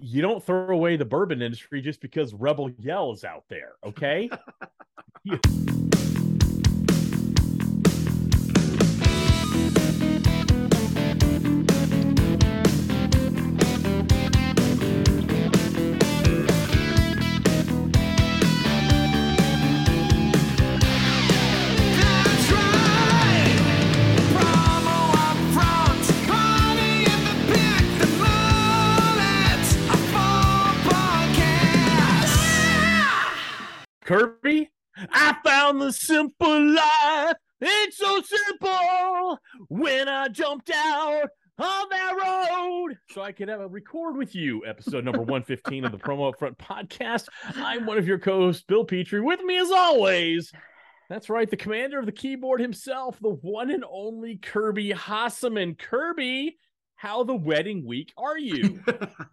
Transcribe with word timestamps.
you 0.00 0.22
don't 0.22 0.44
throw 0.44 0.70
away 0.70 0.96
the 0.96 1.04
bourbon 1.04 1.42
industry 1.42 1.80
just 1.80 2.00
because 2.00 2.32
Rebel 2.34 2.70
Yell 2.78 3.12
is 3.12 3.24
out 3.24 3.44
there, 3.48 3.72
okay? 3.84 4.30
Kirby, 34.10 34.68
I 35.12 35.36
found 35.44 35.80
the 35.80 35.92
simple 35.92 36.74
life. 36.74 37.36
It's 37.60 37.96
so 37.96 38.20
simple 38.20 39.38
when 39.68 40.08
I 40.08 40.26
jumped 40.26 40.68
out 40.74 41.28
on 41.56 41.88
that 41.90 42.48
road 42.50 42.98
so 43.12 43.22
I 43.22 43.30
could 43.30 43.46
have 43.46 43.60
a 43.60 43.68
record 43.68 44.16
with 44.16 44.34
you. 44.34 44.66
Episode 44.66 45.04
number 45.04 45.18
115 45.20 45.84
of 45.84 45.92
the 45.92 45.98
Promo 45.98 46.34
Upfront 46.34 46.56
podcast. 46.56 47.28
I'm 47.54 47.86
one 47.86 47.98
of 47.98 48.08
your 48.08 48.18
co 48.18 48.40
hosts, 48.46 48.64
Bill 48.66 48.84
Petrie. 48.84 49.20
With 49.20 49.44
me, 49.44 49.58
as 49.58 49.70
always, 49.70 50.50
that's 51.08 51.30
right, 51.30 51.48
the 51.48 51.56
commander 51.56 52.00
of 52.00 52.06
the 52.06 52.10
keyboard 52.10 52.60
himself, 52.60 53.16
the 53.20 53.28
one 53.28 53.70
and 53.70 53.84
only 53.88 54.38
Kirby 54.38 54.90
Hasseman. 54.90 55.78
Kirby, 55.78 56.56
how 56.96 57.22
the 57.22 57.36
wedding 57.36 57.86
week 57.86 58.12
are 58.16 58.36
you? 58.36 58.80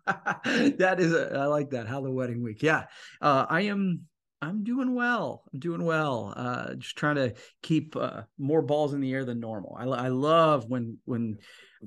that 0.05 0.97
is 0.99 1.15
a, 1.15 1.35
I 1.35 1.45
like 1.45 1.71
that. 1.71 1.87
How 1.87 2.01
the 2.01 2.11
wedding 2.11 2.43
week. 2.43 2.61
Yeah. 2.61 2.83
Uh, 3.19 3.47
I 3.49 3.61
am 3.61 4.01
I'm 4.41 4.63
doing 4.63 4.93
well. 4.93 5.43
I'm 5.51 5.59
doing 5.59 5.83
well. 5.83 6.33
Uh, 6.35 6.75
just 6.75 6.95
trying 6.95 7.15
to 7.15 7.33
keep 7.63 7.95
uh, 7.95 8.21
more 8.37 8.61
balls 8.61 8.93
in 8.93 9.01
the 9.01 9.11
air 9.13 9.25
than 9.25 9.39
normal. 9.39 9.75
I, 9.79 9.85
I 9.85 10.07
love 10.09 10.65
when 10.67 10.99
when 11.05 11.37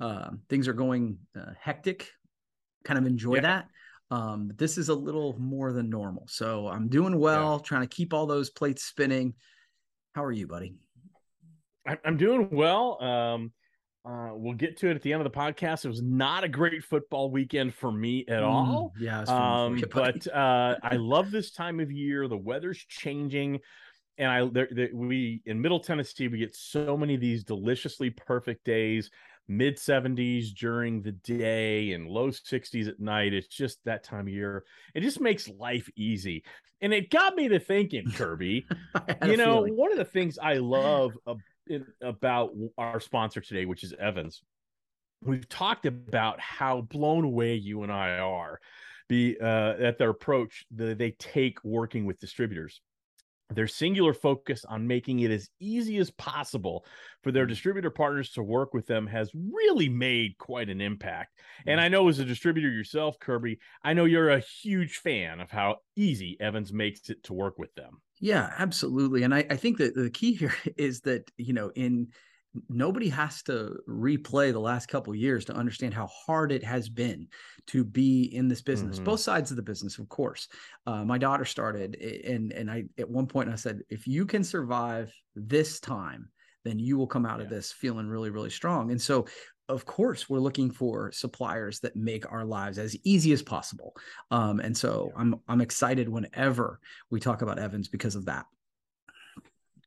uh, 0.01 0.31
things 0.49 0.67
are 0.69 0.73
going 0.73 1.19
uh, 1.39 1.53
hectic. 1.59 2.09
Kind 2.85 2.99
of 2.99 3.07
enjoy 3.07 3.37
Yeah. 3.37 3.41
that. 3.43 3.69
Um, 4.11 4.51
this 4.57 4.79
is 4.79 4.89
a 4.89 4.95
little 4.95 5.39
more 5.39 5.73
than 5.73 5.89
normal. 5.89 6.27
So 6.29 6.67
I'm 6.67 6.89
doing 6.89 7.19
well. 7.19 7.61
Trying 7.61 7.83
to 7.83 7.95
keep 7.95 8.13
all 8.13 8.27
those 8.27 8.51
plates 8.51 8.85
spinning. 8.85 9.35
How 10.15 10.25
are 10.25 10.33
you, 10.33 10.49
buddy? 10.49 10.75
I- 11.87 11.99
I'm 12.05 12.17
doing 12.17 12.49
well. 12.51 13.03
Um, 13.03 13.53
uh, 14.05 14.31
we'll 14.33 14.55
get 14.55 14.79
to 14.79 14.89
it 14.89 14.97
at 14.97 15.03
the 15.03 15.13
end 15.13 15.25
of 15.25 15.31
the 15.31 15.39
podcast. 15.39 15.85
It 15.85 15.89
was 15.89 16.03
not 16.03 16.43
a 16.43 16.49
great 16.49 16.83
football 16.83 17.31
weekend 17.31 17.75
for 17.75 17.93
me 17.93 18.25
at 18.29 18.43
all. 18.43 18.93
Mm, 18.99 19.03
yeah. 19.03 19.25
feeling 19.25 19.27
for 19.27 19.33
Um, 19.33 19.85
but 19.93 20.27
uh, 20.35 20.77
I 20.83 20.97
love 20.99 21.31
this 21.31 21.51
time 21.51 21.81
of 21.81 21.91
year. 21.93 22.27
The 22.27 22.37
weather's 22.37 22.79
changing, 22.79 23.61
and 24.17 24.31
I 24.31 24.49
there, 24.51 24.69
there, 24.71 24.89
we 24.93 25.43
in 25.45 25.61
Middle 25.61 25.81
Tennessee 25.81 26.29
we 26.29 26.39
get 26.39 26.57
so 26.57 26.97
many 26.97 27.15
of 27.15 27.21
these 27.21 27.45
deliciously 27.45 28.11
perfect 28.11 28.65
days. 28.65 29.11
Mid 29.49 29.79
70s 29.79 30.55
during 30.55 31.03
the 31.03 31.11
day 31.11 31.91
and 31.91 32.07
low 32.07 32.29
60s 32.29 32.87
at 32.87 33.01
night. 33.01 33.35
It's 33.35 33.49
just 33.49 33.85
that 33.85 34.05
time 34.05 34.29
of 34.29 34.33
year. 34.33 34.65
It 34.95 35.01
just 35.01 35.21
makes 35.21 35.49
life 35.49 35.91
easy. 35.97 36.45
And 36.81 36.95
it 36.95 37.11
got 37.11 37.35
me 37.35 37.49
to 37.49 37.59
thinking, 37.59 38.13
Kirby, 38.13 38.65
I 38.95 39.01
had 39.09 39.19
a 39.23 39.29
you 39.29 39.37
know, 39.37 39.65
feeling. 39.65 39.77
one 39.77 39.91
of 39.91 39.99
the 39.99 40.05
things 40.05 40.39
I 40.39 40.55
love 40.55 41.19
about 42.01 42.53
our 42.79 43.01
sponsor 43.01 43.41
today, 43.41 43.65
which 43.65 43.85
is 43.85 43.95
Evans, 43.99 44.43
we've 45.23 45.49
talked 45.49 45.87
about 45.87 46.41
how 46.41 46.83
blown 46.83 47.25
away 47.25 47.55
you 47.55 47.83
and 47.83 47.93
I 47.93 48.19
are 48.19 48.61
be 49.09 49.37
uh, 49.41 49.75
at 49.81 49.99
their 49.99 50.11
approach 50.11 50.65
that 50.77 50.99
they 50.99 51.11
take 51.13 51.63
working 51.65 52.07
with 52.07 52.21
distributors. 52.21 52.81
Their 53.53 53.67
singular 53.67 54.15
focus 54.15 54.65
on 54.65 54.87
making 54.87 55.21
it 55.21 55.33
as 55.33 55.49
easy 55.59 55.99
as 55.99 56.13
possible 56.13 56.85
for 57.23 57.33
their 57.33 57.47
distributor 57.47 57.91
partners 57.91 58.31
to 58.33 58.43
work 58.45 58.73
with 58.73 58.87
them 58.87 59.09
has 59.09 59.33
really 59.35 59.89
made 59.89 60.39
quite 60.39 60.71
an 60.71 60.81
impact. 60.81 61.37
And 61.67 61.81
I 61.81 61.89
know 61.89 62.09
as 62.09 62.21
a 62.21 62.25
distributor 62.25 62.71
yourself, 62.71 63.19
Kirby, 63.19 63.59
I 63.83 63.93
know 63.93 64.05
you're 64.05 64.31
a 64.31 64.39
huge 64.39 64.99
fan 64.99 65.41
of 65.41 65.51
how 65.51 65.79
easy 65.97 66.37
Evans 66.41 66.73
makes 66.73 67.11
it 67.11 67.25
to 67.25 67.33
work 67.33 67.59
with 67.59 67.75
them. 67.75 68.01
Yeah, 68.21 68.53
absolutely. 68.59 69.23
And 69.23 69.35
I, 69.35 69.47
I 69.51 69.57
think 69.57 69.79
that 69.79 69.95
the 69.95 70.11
key 70.11 70.35
here 70.35 70.55
is 70.77 71.01
that, 71.03 71.31
you 71.37 71.53
know, 71.53 71.71
in 71.75 72.13
nobody 72.69 73.09
has 73.09 73.45
to 73.45 73.79
replay 73.89 74.51
the 74.53 74.59
last 74.59 74.87
couple 74.89 75.15
years 75.15 75.45
to 75.45 75.53
understand 75.55 75.95
how 75.95 76.09
hard 76.09 76.51
it 76.51 76.65
has 76.65 76.89
been 76.89 77.29
to 77.69 77.85
be 77.85 78.25
in 78.25 78.49
this 78.49 78.61
business, 78.61 78.99
Mhm. 78.99 79.05
both 79.05 79.21
sides 79.21 79.53
of 79.53 79.57
the 79.57 79.63
business, 79.63 79.99
of 79.99 80.09
course. 80.09 80.49
Uh, 80.85 81.05
my 81.05 81.17
daughter 81.17 81.45
started 81.45 81.95
and 81.95 82.53
and 82.53 82.69
I 82.69 82.87
at 82.99 83.09
one 83.09 83.29
point 83.29 83.51
I 83.51 83.55
said, 83.55 83.83
if 83.89 84.05
you 84.09 84.27
can 84.27 84.43
survive 84.43 85.15
this 85.37 85.79
time, 85.79 86.33
then 86.65 86.81
you 86.81 86.99
will 86.99 87.07
come 87.07 87.25
out 87.25 87.41
of 87.41 87.49
this 87.49 87.73
feeling 87.73 88.09
really, 88.09 88.31
really 88.31 88.51
strong. 88.51 88.91
And 88.91 89.01
so 89.01 89.27
of 89.71 89.87
course, 89.87 90.29
we're 90.29 90.41
looking 90.41 90.71
for 90.71 91.13
suppliers 91.13 91.81
that 91.81 91.97
make 91.97 92.31
our 92.31 92.45
lives 92.45 92.79
as 92.79 92.97
easy 93.05 93.33
as 93.33 93.43
possible. 93.43 93.95
Um, 94.31 94.61
and 94.61 94.77
so. 94.77 95.13
I'm 95.17 95.41
I'm 95.49 95.61
excited 95.61 96.09
whenever 96.09 96.81
we 97.11 97.21
talk 97.21 97.43
about 97.43 97.59
Evans 97.59 97.89
because 97.89 98.17
of 98.17 98.27
that. 98.27 98.47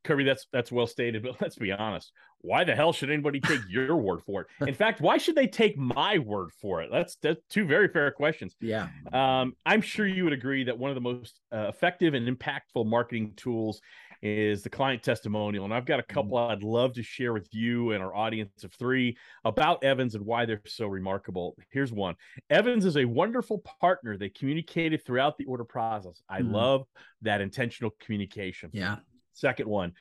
Kirby, 0.03 0.25
that's 0.25 0.47
that's 0.51 0.71
well 0.71 0.87
stated, 0.87 1.23
but 1.23 1.35
let's 1.41 1.55
be 1.55 1.71
honest. 1.71 2.11
Why 2.41 2.65
the 2.65 2.75
hell 2.75 2.91
should 2.91 3.09
anybody 3.09 3.39
take 3.39 3.61
your 3.69 3.95
word 3.95 4.21
for 4.25 4.41
it? 4.41 4.67
In 4.67 4.73
fact, 4.73 4.99
why 4.99 5.17
should 5.17 5.35
they 5.35 5.47
take 5.47 5.77
my 5.77 6.17
word 6.19 6.49
for 6.61 6.81
it? 6.81 6.89
That's 6.91 7.15
that's 7.21 7.41
two 7.49 7.65
very 7.65 7.87
fair 7.87 8.11
questions. 8.11 8.55
Yeah. 8.59 8.89
Um, 9.13 9.53
I'm 9.65 9.81
sure 9.81 10.05
you 10.05 10.25
would 10.25 10.33
agree 10.33 10.65
that 10.65 10.77
one 10.77 10.91
of 10.91 10.95
the 10.95 11.01
most 11.01 11.39
uh, 11.53 11.67
effective 11.69 12.13
and 12.13 12.27
impactful 12.27 12.85
marketing 12.85 13.33
tools 13.37 13.81
is 14.23 14.63
the 14.63 14.69
client 14.69 15.03
testimonial. 15.03 15.65
And 15.65 15.73
I've 15.73 15.85
got 15.85 15.99
a 15.99 16.03
couple 16.03 16.37
I'd 16.37 16.63
love 16.63 16.93
to 16.93 17.03
share 17.03 17.33
with 17.33 17.49
you 17.51 17.91
and 17.91 18.01
our 18.01 18.15
audience 18.15 18.63
of 18.63 18.73
three 18.73 19.17
about 19.43 19.83
Evans 19.83 20.15
and 20.15 20.25
why 20.25 20.45
they're 20.45 20.61
so 20.65 20.87
remarkable. 20.87 21.55
Here's 21.71 21.91
one 21.91 22.15
Evans 22.49 22.85
is 22.85 22.95
a 22.95 23.03
wonderful 23.05 23.59
partner. 23.81 24.17
They 24.17 24.29
communicated 24.29 25.05
throughout 25.05 25.37
the 25.37 25.45
order 25.45 25.65
process. 25.65 26.23
I 26.29 26.41
Mhm. 26.41 26.53
love 26.53 26.87
that 27.21 27.41
intentional 27.41 27.91
communication. 27.99 28.69
Yeah. 28.73 28.99
Second 29.33 29.67
one, 29.67 29.93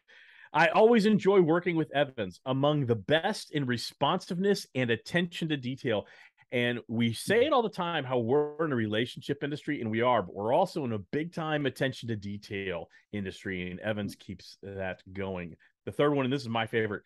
I 0.53 0.69
always 0.69 1.07
enjoy 1.07 1.41
working 1.41 1.75
with 1.77 1.91
Evans, 1.93 2.41
among 2.45 2.87
the 2.87 2.95
best 2.95 3.51
in 3.53 3.67
responsiveness 3.67 4.67
and 4.75 4.91
attention 4.91 5.49
to 5.49 5.57
detail. 5.57 6.07
And 6.53 6.81
we 6.87 7.15
say 7.15 7.39
mm-hmm. 7.39 7.47
it 7.47 7.53
all 7.53 7.63
the 7.63 7.69
time 7.71 8.05
how 8.05 8.19
we're 8.19 8.65
in 8.65 8.73
a 8.73 8.77
relationship 8.77 9.43
industry, 9.43 9.81
and 9.81 9.91
we 9.91 10.03
are, 10.03 10.23
but 10.23 10.35
we're 10.35 10.53
also 10.53 10.85
in 10.85 10.93
a 10.93 10.99
big 10.99 11.33
time 11.33 11.67
attention 11.67 12.09
to 12.09 12.17
detail 12.17 12.89
industry. 13.13 13.71
And 13.71 13.81
Evans 13.81 14.15
mm-hmm. 14.15 14.25
keeps 14.27 14.59
that 14.63 15.03
going. 15.13 15.57
The 15.87 15.93
third 15.93 16.15
one, 16.15 16.27
and 16.27 16.33
this 16.33 16.43
is 16.43 16.49
my 16.49 16.67
favorite 16.67 17.03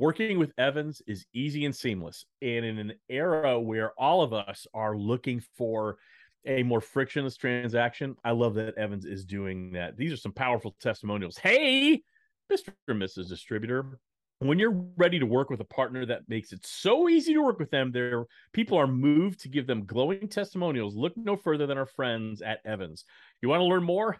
working 0.00 0.38
with 0.38 0.52
Evans 0.56 1.02
is 1.06 1.26
easy 1.34 1.66
and 1.66 1.76
seamless. 1.76 2.24
And 2.40 2.64
in 2.64 2.78
an 2.78 2.94
era 3.10 3.60
where 3.60 3.92
all 4.00 4.22
of 4.22 4.32
us 4.32 4.66
are 4.72 4.96
looking 4.96 5.42
for 5.58 5.98
a 6.46 6.62
more 6.62 6.80
frictionless 6.80 7.36
transaction, 7.36 8.16
I 8.24 8.30
love 8.30 8.54
that 8.54 8.78
Evans 8.78 9.04
is 9.04 9.26
doing 9.26 9.72
that. 9.72 9.98
These 9.98 10.12
are 10.12 10.16
some 10.16 10.32
powerful 10.32 10.74
testimonials. 10.80 11.36
Hey, 11.36 12.02
Mr. 12.50 12.72
and 12.88 13.00
Mrs. 13.00 13.28
Distributor, 13.28 14.00
when 14.48 14.58
you're 14.58 14.84
ready 14.96 15.18
to 15.18 15.26
work 15.26 15.50
with 15.50 15.60
a 15.60 15.64
partner 15.64 16.06
that 16.06 16.28
makes 16.28 16.52
it 16.52 16.64
so 16.66 17.08
easy 17.08 17.34
to 17.34 17.42
work 17.42 17.58
with 17.58 17.70
them, 17.70 17.92
their 17.92 18.24
people 18.52 18.78
are 18.78 18.86
moved 18.86 19.40
to 19.40 19.48
give 19.48 19.66
them 19.66 19.84
glowing 19.84 20.28
testimonials. 20.28 20.96
Look 20.96 21.12
no 21.16 21.36
further 21.36 21.66
than 21.66 21.76
our 21.78 21.86
friends 21.86 22.40
at 22.40 22.60
Evans. 22.64 23.04
You 23.42 23.48
want 23.50 23.60
to 23.60 23.64
learn 23.64 23.82
more? 23.84 24.16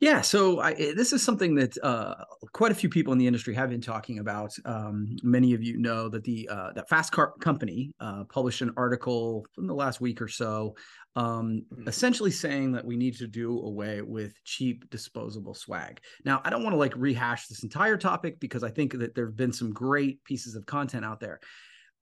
Yeah, 0.00 0.20
so 0.20 0.60
I, 0.60 0.72
eh, 0.74 0.92
this 0.94 1.12
is 1.12 1.24
something 1.24 1.56
that 1.56 1.76
uh, 1.82 2.14
quite 2.52 2.70
a 2.70 2.74
few 2.74 2.88
people 2.88 3.12
in 3.12 3.18
the 3.18 3.26
industry 3.26 3.52
have 3.54 3.68
been 3.68 3.80
talking 3.80 4.20
about. 4.20 4.52
Um, 4.64 5.16
many 5.24 5.54
of 5.54 5.62
you 5.64 5.76
know 5.76 6.08
that 6.08 6.22
the 6.22 6.48
uh, 6.48 6.72
that 6.74 6.88
Fast 6.88 7.10
Car 7.10 7.32
Company 7.40 7.92
uh, 7.98 8.22
published 8.32 8.62
an 8.62 8.72
article 8.76 9.44
in 9.58 9.66
the 9.66 9.74
last 9.74 10.00
week 10.00 10.22
or 10.22 10.28
so, 10.28 10.76
um, 11.16 11.64
Mhm. 11.74 11.88
essentially 11.88 12.30
saying 12.30 12.70
that 12.72 12.84
we 12.84 12.96
need 12.96 13.16
to 13.16 13.26
do 13.26 13.58
away 13.58 14.00
with 14.00 14.32
cheap 14.44 14.88
disposable 14.88 15.54
swag. 15.54 16.00
Now, 16.24 16.42
I 16.44 16.50
don't 16.50 16.62
want 16.62 16.74
to 16.74 16.78
like 16.78 16.94
rehash 16.96 17.48
this 17.48 17.64
entire 17.64 17.96
topic 17.96 18.38
because 18.38 18.62
I 18.62 18.70
think 18.70 18.92
that 18.92 19.16
there 19.16 19.26
have 19.26 19.36
been 19.36 19.52
some 19.52 19.72
great 19.72 20.22
pieces 20.22 20.54
of 20.54 20.64
content 20.64 21.04
out 21.04 21.18
there. 21.18 21.40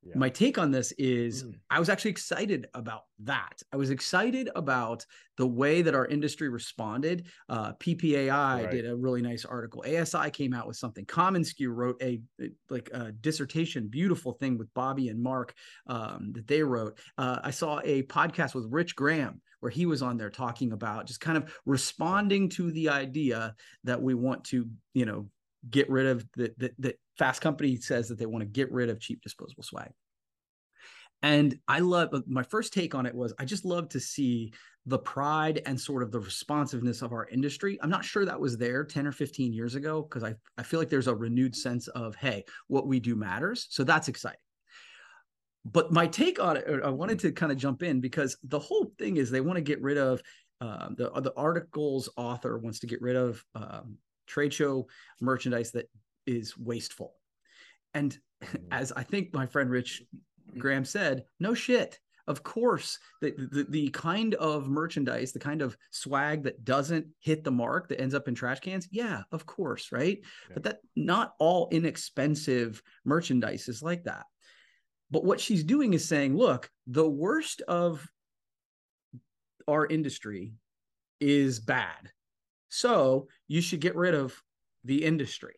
Yeah. 0.07 0.19
my 0.19 0.29
take 0.29 0.57
on 0.59 0.71
this 0.71 0.93
is 0.99 1.45
Mm. 1.45 1.55
I 1.71 1.79
was 1.81 1.89
actually 1.89 2.13
excited 2.13 2.69
about 2.75 3.03
that. 3.21 3.63
I 3.73 3.77
was 3.77 3.91
excited 3.91 4.49
about 4.55 5.05
the 5.37 5.47
way 5.47 5.83
that 5.83 5.95
our 5.95 6.07
industry 6.07 6.49
responded. 6.49 7.27
Uh, 7.49 7.73
PPAI 7.75 8.63
Right. 8.65 8.71
did 8.71 8.87
a 8.87 8.95
really 8.97 9.21
nice 9.23 9.45
article. 9.45 9.83
ASI 9.87 10.31
came 10.31 10.55
out 10.55 10.67
with 10.67 10.77
something. 10.77 11.05
commonsku 11.07 11.69
wrote 11.75 12.01
a 12.03 12.21
like 12.71 12.89
a 12.93 13.13
dissertation, 13.13 13.89
beautiful 13.89 14.33
thing 14.33 14.57
with 14.59 14.73
Bobby 14.75 15.09
and 15.09 15.21
Mark 15.23 15.55
um, 15.87 16.33
that 16.35 16.47
they 16.47 16.63
wrote. 16.63 16.99
Uh, 17.19 17.41
I 17.43 17.51
saw 17.51 17.81
a 17.85 18.03
podcast 18.05 18.55
with 18.55 18.67
Rich 18.71 18.97
Graham 18.97 19.41
where 19.61 19.71
he 19.71 19.87
was 19.87 20.03
on 20.03 20.17
there 20.19 20.31
talking 20.31 20.73
about 20.73 21.07
just 21.07 21.21
kind 21.21 21.37
of 21.39 21.53
responding 21.65 22.49
to 22.51 22.71
the 22.73 22.89
idea 22.91 23.55
that 23.85 24.01
we 24.01 24.15
want 24.15 24.45
to, 24.45 24.69
you 24.95 25.07
know, 25.07 25.29
get 25.71 25.89
rid 25.91 26.07
of 26.07 26.25
the 26.37 26.55
the, 26.59 26.73
that 26.79 26.97
Fast 27.19 27.41
Company 27.41 27.77
says 27.77 28.09
that 28.09 28.19
they 28.19 28.27
want 28.27 28.43
to 28.43 28.47
get 28.47 28.71
rid 28.73 28.89
of 28.89 29.01
cheap 29.01 29.23
disposable 29.23 29.63
swag. 29.63 29.91
And 31.23 31.59
I 31.67 31.81
love 31.81 32.11
my 32.27 32.43
first 32.43 32.73
take 32.73 32.95
on 32.95 33.07
it 33.07 33.15
was 33.15 33.33
I 33.39 33.45
just 33.45 33.65
love 33.65 33.89
to 33.91 34.01
see 34.01 34.53
the 34.85 34.99
pride 34.99 35.63
and 35.67 35.81
sort 35.81 36.03
of 36.03 36.13
the 36.13 36.21
responsiveness 36.21 37.03
of 37.03 37.13
our 37.13 37.27
industry. 37.29 37.79
I'm 37.83 37.91
not 37.91 38.05
sure 38.05 38.25
that 38.25 38.39
was 38.39 38.57
there 38.57 38.85
10 38.85 39.07
or 39.07 39.13
15 39.13 39.53
years 39.53 39.75
ago 39.75 40.03
because 40.03 40.23
I, 40.23 40.35
I 40.59 40.63
feel 40.63 40.79
like 40.79 40.91
there's 40.91 41.09
a 41.09 41.15
renewed 41.15 41.57
sense 41.57 41.89
of, 41.89 42.15
hey, 42.15 42.45
what 42.69 42.87
we 42.87 43.01
do 43.01 43.17
matters. 43.17 43.67
So 43.71 43.83
that's 43.83 44.09
exciting. 44.09 44.39
But 45.65 45.91
my 45.91 46.07
take 46.07 46.39
on 46.39 46.59
it, 46.59 46.67
I 46.85 46.91
wanted 46.91 47.19
to 47.21 47.33
kind 47.33 47.51
of 47.51 47.59
jump 47.59 47.83
in 47.83 48.01
because 48.01 48.37
the 48.45 48.61
whole 48.61 48.93
thing 48.99 49.17
is 49.17 49.31
they 49.31 49.41
want 49.41 49.57
to 49.57 49.63
get 49.63 49.83
rid 49.83 49.99
of 49.99 50.23
um, 50.61 50.95
the 50.97 51.11
the 51.21 51.35
article's 51.37 52.09
author 52.17 52.57
wants 52.57 52.79
to 52.79 52.87
get 52.87 53.03
rid 53.03 53.17
of 53.17 53.45
um, 53.55 53.99
trade 54.27 54.55
show 54.55 54.87
merchandise 55.21 55.73
that 55.73 55.91
is 56.27 56.57
wasteful. 56.59 57.15
And 57.95 58.19
mm. 58.43 58.63
as 58.71 58.93
I 58.93 59.03
think 59.03 59.33
my 59.33 59.47
friend 59.47 59.71
Rich 59.71 60.03
mm. 60.13 60.59
Graham 60.59 60.85
said, 60.85 61.25
no 61.41 61.55
shit. 61.55 61.99
Of 62.29 62.43
course, 62.43 62.99
the, 63.23 63.35
the 63.53 63.67
the 63.69 63.89
kind 63.91 64.35
of 64.35 64.69
merchandise, 64.69 65.33
the 65.33 65.39
kind 65.39 65.63
of 65.63 65.77
swag 65.93 66.43
that 66.43 66.65
doesn't 66.65 67.07
hit 67.21 67.45
the 67.45 67.53
mark 67.53 67.89
that 67.89 68.01
ends 68.01 68.17
up 68.17 68.27
in 68.27 68.35
trash 68.35 68.59
cans, 68.59 68.89
yeah, 68.91 69.23
of 69.31 69.47
course, 69.47 69.93
right? 69.93 70.19
Yeah. 70.49 70.55
But 70.55 70.63
that 70.65 70.79
not 70.97 71.35
all 71.39 71.69
inexpensive 71.71 72.83
merchandise 73.05 73.69
is 73.69 73.81
like 73.81 74.03
that. 74.05 74.25
But 75.09 75.25
what 75.25 75.39
she's 75.39 75.63
doing 75.63 75.95
is 75.95 76.09
saying, 76.09 76.37
look, 76.37 76.69
the 76.89 77.09
worst 77.09 77.63
of 77.69 78.05
our 79.69 79.87
industry 79.87 80.55
is 81.21 81.61
bad. 81.61 82.11
So 82.71 83.29
you 83.47 83.61
should 83.61 83.81
get 83.81 83.95
rid 83.95 84.17
of 84.17 84.35
the 84.83 85.05
industry. 85.05 85.55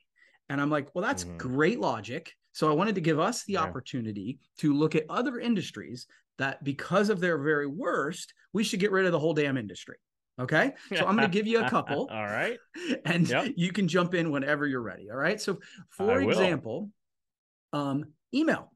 And 0.48 0.60
I'm 0.60 0.70
like, 0.70 0.94
well, 0.94 1.04
that's 1.04 1.24
Mhm. 1.24 1.38
great 1.38 1.80
logic. 1.80 2.32
So 2.52 2.68
I 2.70 2.74
wanted 2.74 2.94
to 2.96 3.00
give 3.00 3.18
us 3.20 3.44
the 3.44 3.54
Yeah. 3.54 3.62
opportunity 3.62 4.38
to 4.58 4.72
look 4.74 4.94
at 4.94 5.04
other 5.08 5.38
industries 5.38 6.06
that, 6.38 6.62
because 6.64 7.10
of 7.10 7.20
their 7.20 7.38
very 7.38 7.66
worst, 7.66 8.32
we 8.52 8.64
should 8.64 8.80
get 8.80 8.90
rid 8.90 9.06
of 9.06 9.12
the 9.12 9.18
whole 9.18 9.34
damn 9.34 9.56
industry. 9.56 9.96
Okay. 10.40 10.74
So 10.94 11.04
I'm 11.04 11.16
going 11.16 11.28
to 11.30 11.36
give 11.36 11.46
you 11.48 11.58
a 11.64 11.68
couple 11.70 12.08
All 12.10 12.24
right. 12.24 12.58
and 13.04 13.28
Yep. 13.28 13.54
you 13.56 13.72
can 13.72 13.88
jump 13.88 14.14
in 14.14 14.30
whenever 14.30 14.66
you're 14.66 14.82
ready. 14.82 15.10
All 15.10 15.16
right. 15.16 15.40
So, 15.40 15.60
for 15.90 16.06
will. 16.20 16.28
example, 16.30 16.92
um, 17.72 18.14
email. 18.32 18.72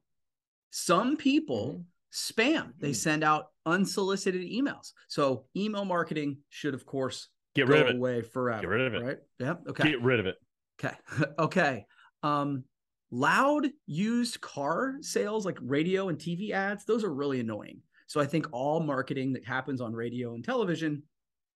Some 0.71 1.15
people 1.17 1.85
spam. 2.11 2.73
They 2.79 2.91
Mhm. 2.91 2.95
send 2.95 3.23
out 3.23 3.47
unsolicited 3.65 4.41
emails. 4.41 4.91
So, 5.07 5.47
email 5.55 5.85
marketing 5.85 6.43
should, 6.49 6.73
of 6.73 6.85
course, 6.85 7.29
Get 7.55 7.67
rid 7.67 7.81
of 7.81 7.87
it. 7.89 7.95
away 7.95 8.21
forever. 8.21 8.61
Get 8.61 8.69
rid 8.69 8.81
of 8.81 8.93
it. 8.95 9.03
Right. 9.05 9.19
Yeah. 9.39 9.55
Okay. 9.67 9.91
Get 9.91 10.01
rid 10.01 10.19
of 10.19 10.25
it. 10.25 10.35
Okay. 10.79 10.95
okay. 11.39 11.85
Um, 12.21 12.63
loud 13.11 13.67
used 13.85 14.41
car 14.41 14.95
sales 15.01 15.45
like 15.45 15.57
radio 15.61 16.09
and 16.09 16.17
TV 16.17 16.51
ads, 16.51 16.85
those 16.85 17.03
are 17.03 17.13
really 17.13 17.39
annoying. 17.39 17.81
So 18.07 18.19
I 18.19 18.25
think 18.25 18.47
all 18.51 18.79
marketing 18.79 19.33
that 19.33 19.45
happens 19.45 19.81
on 19.81 19.93
radio 19.93 20.33
and 20.33 20.43
television 20.43 21.03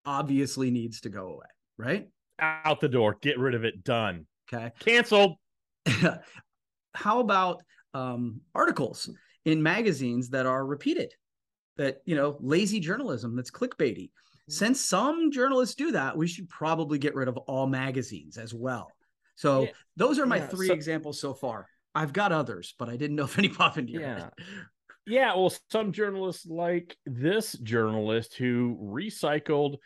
obviously 0.05 0.71
needs 0.71 1.01
to 1.01 1.09
go 1.09 1.27
away, 1.27 1.45
right? 1.77 2.07
Out 2.39 2.79
the 2.79 2.89
door. 2.89 3.17
Get 3.21 3.37
rid 3.37 3.53
of 3.53 3.63
it. 3.65 3.83
Done. 3.83 4.25
Okay. 4.51 4.71
Canceled. 4.79 5.35
How 6.93 7.19
about 7.19 7.61
um, 7.93 8.41
articles 8.55 9.09
in 9.45 9.61
magazines 9.61 10.29
that 10.29 10.45
are 10.45 10.65
repeated? 10.65 11.13
That, 11.77 12.01
you 12.05 12.15
know, 12.15 12.37
lazy 12.39 12.79
journalism 12.79 13.35
that's 13.35 13.51
clickbaity. 13.51 14.09
Since 14.49 14.81
some 14.81 15.29
journalists 15.29 15.75
do 15.75 15.91
that, 15.91 16.17
we 16.17 16.25
should 16.25 16.49
probably 16.49 16.97
get 16.97 17.13
rid 17.13 17.27
of 17.27 17.37
all 17.37 17.67
magazines 17.67 18.37
as 18.37 18.53
well. 18.53 18.91
So 19.37 19.63
Yeah. 19.63 19.69
those 19.95 20.19
are 20.19 20.25
my 20.25 20.37
Yeah, 20.37 20.47
three 20.47 20.67
so- 20.67 20.73
examples 20.73 21.21
so 21.21 21.33
far. 21.33 21.67
I've 21.95 22.11
got 22.13 22.31
others, 22.31 22.75
but 22.77 22.89
I 22.89 22.97
didn't 22.97 23.15
know 23.15 23.23
if 23.23 23.37
any 23.39 23.49
pop 23.49 23.77
into 23.77 23.93
your 23.93 24.01
Yeah. 24.01 24.19
head. 24.19 24.33
Yeah, 25.05 25.33
well, 25.35 25.53
some 25.71 25.93
journalists 25.93 26.45
like 26.45 26.97
this 27.05 27.53
journalist 27.59 28.35
who 28.35 28.77
recycled, 28.81 29.77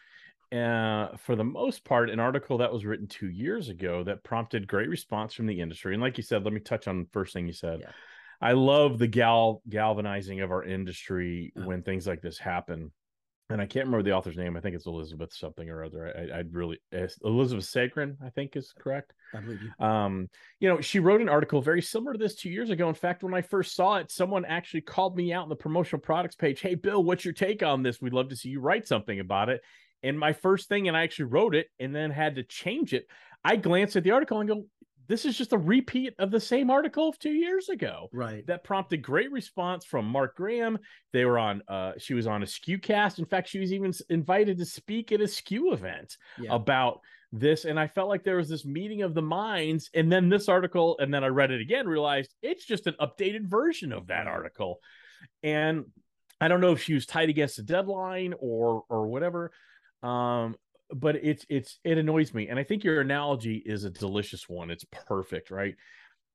uh, 0.52 1.16
for 1.18 1.36
the 1.36 1.44
most 1.44 1.86
part, 1.86 2.10
an 2.10 2.20
article 2.20 2.58
that 2.58 2.74
was 2.74 2.86
written 2.86 3.08
two 3.08 3.30
years 3.30 3.70
ago 3.70 4.04
that 4.04 4.24
prompted 4.24 4.68
great 4.68 4.90
response 4.90 5.34
from 5.36 5.46
the 5.46 5.62
industry. 5.62 5.94
And 5.94 6.02
like 6.02 6.18
you 6.18 6.24
said, 6.24 6.44
let 6.44 6.54
me 6.54 6.60
touch 6.60 6.88
on 6.88 7.04
the 7.04 7.10
first 7.14 7.34
thing 7.34 7.46
you 7.46 7.54
said. 7.54 7.82
Yeah. 7.82 7.92
I 8.42 8.54
love 8.54 8.98
the 8.98 9.08
gal 9.08 9.62
galvanizing 9.70 10.42
of 10.42 10.50
our 10.52 10.64
industry 10.64 11.54
Uh-huh. 11.56 11.68
when 11.68 11.84
things 11.84 12.08
like 12.08 12.22
this 12.22 12.40
happen. 12.40 12.92
And 13.52 13.62
I 13.62 13.66
can't 13.66 13.86
remember 13.86 14.04
the 14.04 14.16
author's 14.16 14.38
name. 14.38 14.56
I 14.56 14.60
think 14.60 14.76
it's 14.76 14.86
Elizabeth 14.86 15.34
something 15.34 15.70
or 15.70 15.84
other. 15.84 16.14
I, 16.16 16.40
I'd 16.40 16.54
really 16.54 16.80
Elizabeth 16.92 17.66
Segran, 17.66 18.16
I 18.24 18.30
think 18.30 18.56
is 18.56 18.74
correct. 18.78 19.14
I 19.34 19.40
believe 19.40 19.60
you. 19.62 19.86
Um, 19.86 20.30
you 20.60 20.70
know, 20.70 20.82
she 20.82 21.00
wrote 21.00 21.22
an 21.22 21.30
article 21.30 21.62
very 21.62 21.82
similar 21.82 22.14
to 22.14 22.20
this 22.20 22.36
two 22.36 22.50
years 22.50 22.70
ago. 22.70 22.90
In 22.90 22.96
fact, 22.96 23.24
when 23.24 23.34
I 23.34 23.42
first 23.42 23.76
saw 23.76 23.98
it, 23.98 24.12
someone 24.12 24.46
actually 24.46 24.82
called 24.82 25.16
me 25.16 25.34
out 25.34 25.44
on 25.44 25.50
the 25.50 25.56
promotional 25.56 26.02
products 26.02 26.36
page. 26.36 26.62
Hey, 26.62 26.76
Bill, 26.76 27.04
what's 27.04 27.26
your 27.26 27.34
take 27.34 27.64
on 27.64 27.84
this? 27.84 28.02
We'd 28.02 28.14
love 28.14 28.30
to 28.30 28.36
see 28.36 28.50
you 28.50 28.60
write 28.60 28.88
something 28.88 29.20
about 29.20 29.50
it. 29.50 29.62
And 30.04 30.18
my 30.18 30.34
first 30.34 30.68
thing, 30.68 30.88
and 30.88 30.98
I 30.98 31.04
actually 31.04 31.26
wrote 31.26 31.56
it 31.56 31.68
and 31.80 31.96
then 31.96 32.12
had 32.12 32.36
to 32.36 32.44
change 32.44 32.94
it. 32.94 33.06
I 33.44 33.56
glanced 33.56 33.96
at 33.96 34.04
the 34.04 34.12
article 34.12 34.40
and 34.40 34.50
go, 34.50 34.66
this 35.08 35.26
is 35.26 35.38
just 35.38 35.54
a 35.54 35.58
repeat 35.58 36.14
of 36.20 36.32
the 36.32 36.40
same 36.40 36.70
article 36.70 37.10
of 37.10 37.20
two 37.20 37.32
years 37.34 37.70
ago 37.70 38.08
Right. 38.14 38.46
that 38.48 38.64
prompted 38.64 39.02
great 39.02 39.32
response 39.32 39.86
from 39.86 40.06
Mark 40.06 40.36
Graham. 40.36 40.78
They 41.14 41.26
were 41.26 41.38
on, 41.40 41.62
uh, 41.68 41.94
she 41.98 42.14
was 42.14 42.28
on 42.28 42.44
a 42.44 42.46
SKU 42.46 42.82
cast. 42.82 43.20
In 43.20 43.26
fact, 43.26 43.50
she 43.50 43.60
was 43.60 43.74
even 43.74 43.92
invited 44.10 44.58
to 44.58 44.66
speak 44.66 45.12
at 45.12 45.22
a 45.22 45.26
SKU 45.26 45.74
event 45.74 46.18
Yeah. 46.40 46.54
about 46.56 47.02
this. 47.32 47.66
And 47.66 47.80
I 47.80 47.88
felt 47.88 48.10
like 48.10 48.24
there 48.24 48.38
was 48.38 48.50
this 48.50 48.66
meeting 48.66 49.02
of 49.04 49.14
the 49.14 49.22
minds. 49.22 49.90
And 49.94 50.12
then 50.12 50.30
this 50.30 50.50
article, 50.50 50.98
and 51.00 51.14
then 51.14 51.24
I 51.24 51.28
read 51.28 51.52
it 51.52 51.62
again, 51.62 51.88
realized 51.88 52.34
it's 52.42 52.66
just 52.66 52.88
an 52.88 52.96
updated 53.00 53.46
version 53.48 53.92
of 53.94 54.08
that 54.08 54.28
article. 54.28 54.80
And 55.44 55.86
I 56.40 56.48
don't 56.48 56.62
know 56.62 56.72
if 56.74 56.82
she 56.82 56.94
was 56.94 57.06
tight 57.06 57.30
against 57.30 57.58
the 57.58 57.64
deadline 57.64 58.34
or 58.40 58.84
or 58.90 59.08
whatever. 59.08 59.52
Um, 60.04 60.56
but 60.94 61.16
it's 61.18 61.46
it's 61.50 61.80
it 61.84 61.98
annoys 61.98 62.34
me. 62.34 62.48
And 62.50 62.60
I 62.60 62.64
think 62.64 62.84
your 62.84 63.02
analogy 63.02 63.58
is 63.66 63.84
a 63.84 63.90
delicious 63.90 64.48
one. 64.50 64.70
It's 64.72 64.86
perfect, 65.08 65.52
right? 65.52 65.76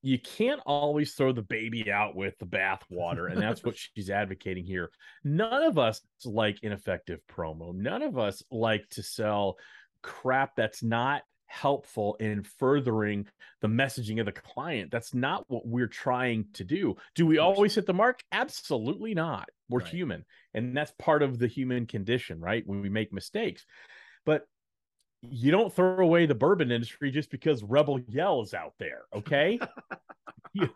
You 0.03 0.19
can't 0.21 0.61
always 0.67 1.15
throw 1.15 1.33
the 1.33 1.43
baby 1.43 1.91
out 1.91 2.15
with 2.15 2.39
the 2.39 2.47
bathwater, 2.47 3.31
and 3.31 3.41
that's 3.41 3.65
what 3.65 3.77
she's 3.95 4.11
advocating 4.11 4.65
here. 4.65 4.91
None 5.25 5.63
of 5.65 5.79
us 5.79 6.01
like 6.25 6.59
ineffective 6.63 7.21
promo. 7.29 7.75
None 7.75 8.03
of 8.03 8.19
us 8.19 8.43
like 8.51 8.89
to 8.91 9.03
sell 9.03 9.57
crap 10.03 10.55
that's 10.57 10.83
not 10.83 11.23
helpful 11.49 12.17
in 12.17 12.43
furthering 12.43 13.27
the 13.61 13.69
messaging 13.69 14.19
of 14.21 14.27
the 14.27 14.33
client. 14.33 14.91
That's 14.91 15.15
not 15.15 15.45
what 15.49 15.67
we're 15.67 15.87
trying 15.89 16.47
to 16.55 16.65
do. 16.65 16.97
Do 17.15 17.27
we 17.27 17.39
always 17.39 17.75
hit 17.75 17.87
the 17.87 17.95
mark? 17.95 18.21
Absolutely 18.33 19.15
not. 19.15 19.49
We're 19.69 19.81
Right. 19.81 19.89
human, 19.89 20.25
and 20.55 20.77
that's 20.77 20.93
part 20.99 21.23
of 21.23 21.39
the 21.39 21.49
human 21.49 21.87
condition, 21.87 22.41
right? 22.41 22.67
When 22.67 22.81
we 22.81 22.89
make 22.89 23.13
mistakes. 23.13 23.65
But 24.27 24.47
you 25.23 25.51
don't 25.51 25.73
throw 25.73 25.99
away 25.99 26.27
the 26.27 26.35
bourbon 26.35 26.71
industry 26.71 27.11
just 27.11 27.31
because 27.31 27.63
Rebel 27.63 27.99
Yell 28.09 28.43
is 28.43 28.53
out 28.53 28.75
there, 28.79 29.03
okay? 29.15 29.59
you, 30.53 30.69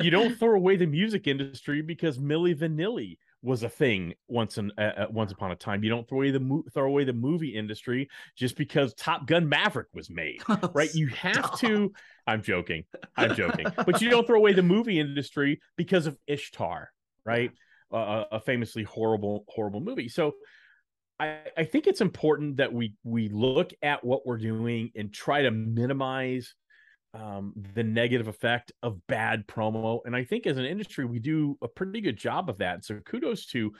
you 0.00 0.10
don't 0.10 0.36
throw 0.36 0.54
away 0.54 0.76
the 0.76 0.86
music 0.86 1.26
industry 1.26 1.82
because 1.82 2.18
Milli 2.18 2.54
Vanilli 2.54 3.18
was 3.42 3.62
a 3.62 3.68
thing 3.68 4.14
once 4.26 4.58
in 4.58 4.72
uh, 4.78 4.80
uh, 4.80 5.06
once 5.10 5.32
upon 5.32 5.52
a 5.52 5.56
time. 5.56 5.84
You 5.84 5.90
don't 5.90 6.08
throw 6.08 6.18
away 6.18 6.30
the 6.30 6.40
mo- 6.40 6.64
throw 6.74 6.86
away 6.86 7.04
the 7.04 7.12
movie 7.12 7.54
industry 7.54 8.08
just 8.36 8.56
because 8.56 8.94
Top 8.94 9.26
Gun 9.26 9.48
Maverick 9.48 9.88
was 9.94 10.10
made, 10.10 10.42
right? 10.72 10.92
You 10.94 11.08
have 11.08 11.58
to. 11.60 11.92
I'm 12.26 12.42
joking. 12.42 12.84
I'm 13.16 13.34
joking. 13.34 13.66
But 13.76 14.00
you 14.00 14.10
don't 14.10 14.26
throw 14.26 14.38
away 14.38 14.52
the 14.54 14.62
movie 14.62 14.98
industry 14.98 15.60
because 15.76 16.06
of 16.06 16.18
Ishtar, 16.26 16.90
right? 17.24 17.52
Uh, 17.92 18.24
a 18.32 18.40
famously 18.40 18.82
horrible, 18.82 19.44
horrible 19.48 19.80
movie. 19.80 20.08
So. 20.08 20.34
I, 21.20 21.38
I 21.56 21.64
think 21.64 21.86
it's 21.86 22.00
important 22.00 22.58
that 22.58 22.72
we 22.72 22.94
we 23.04 23.28
look 23.28 23.72
at 23.82 24.04
what 24.04 24.26
we're 24.26 24.38
doing 24.38 24.90
and 24.94 25.12
try 25.12 25.42
to 25.42 25.50
minimize 25.50 26.54
um, 27.14 27.52
the 27.74 27.82
negative 27.82 28.28
effect 28.28 28.72
of 28.82 29.04
bad 29.06 29.46
promo. 29.46 30.00
And 30.04 30.14
I 30.14 30.24
think 30.24 30.46
as 30.46 30.58
an 30.58 30.64
industry, 30.64 31.04
we 31.04 31.18
do 31.18 31.56
a 31.62 31.68
pretty 31.68 32.00
good 32.00 32.16
job 32.16 32.48
of 32.48 32.58
that. 32.58 32.84
So 32.84 33.00
kudos 33.04 33.46
to. 33.46 33.72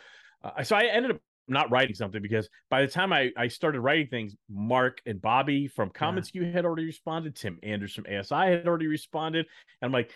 Uh, 0.43 0.63
so 0.63 0.77
I 0.77 0.85
ended 0.85 1.13
up 1.13 1.21
not 1.49 1.71
writing 1.71 1.95
something 1.95 2.23
because 2.23 2.49
by 2.71 2.83
the 2.83 2.89
time 2.89 3.13
I, 3.13 3.31
I 3.37 3.49
started 3.49 3.81
writing 3.81 4.07
things, 4.09 4.37
Mark 4.51 5.01
and 5.07 5.21
Bobby 5.21 5.67
from 5.67 5.91
commonsku 5.91 6.53
had 6.53 6.65
already 6.65 6.85
responded. 6.85 7.35
Tim 7.35 7.59
Andrews 7.63 7.95
from 7.95 8.07
ASI 8.07 8.35
had 8.35 8.69
already 8.69 8.87
responded. 8.87 9.47
And 9.81 9.89
I'm 9.89 9.93
like, 9.93 10.13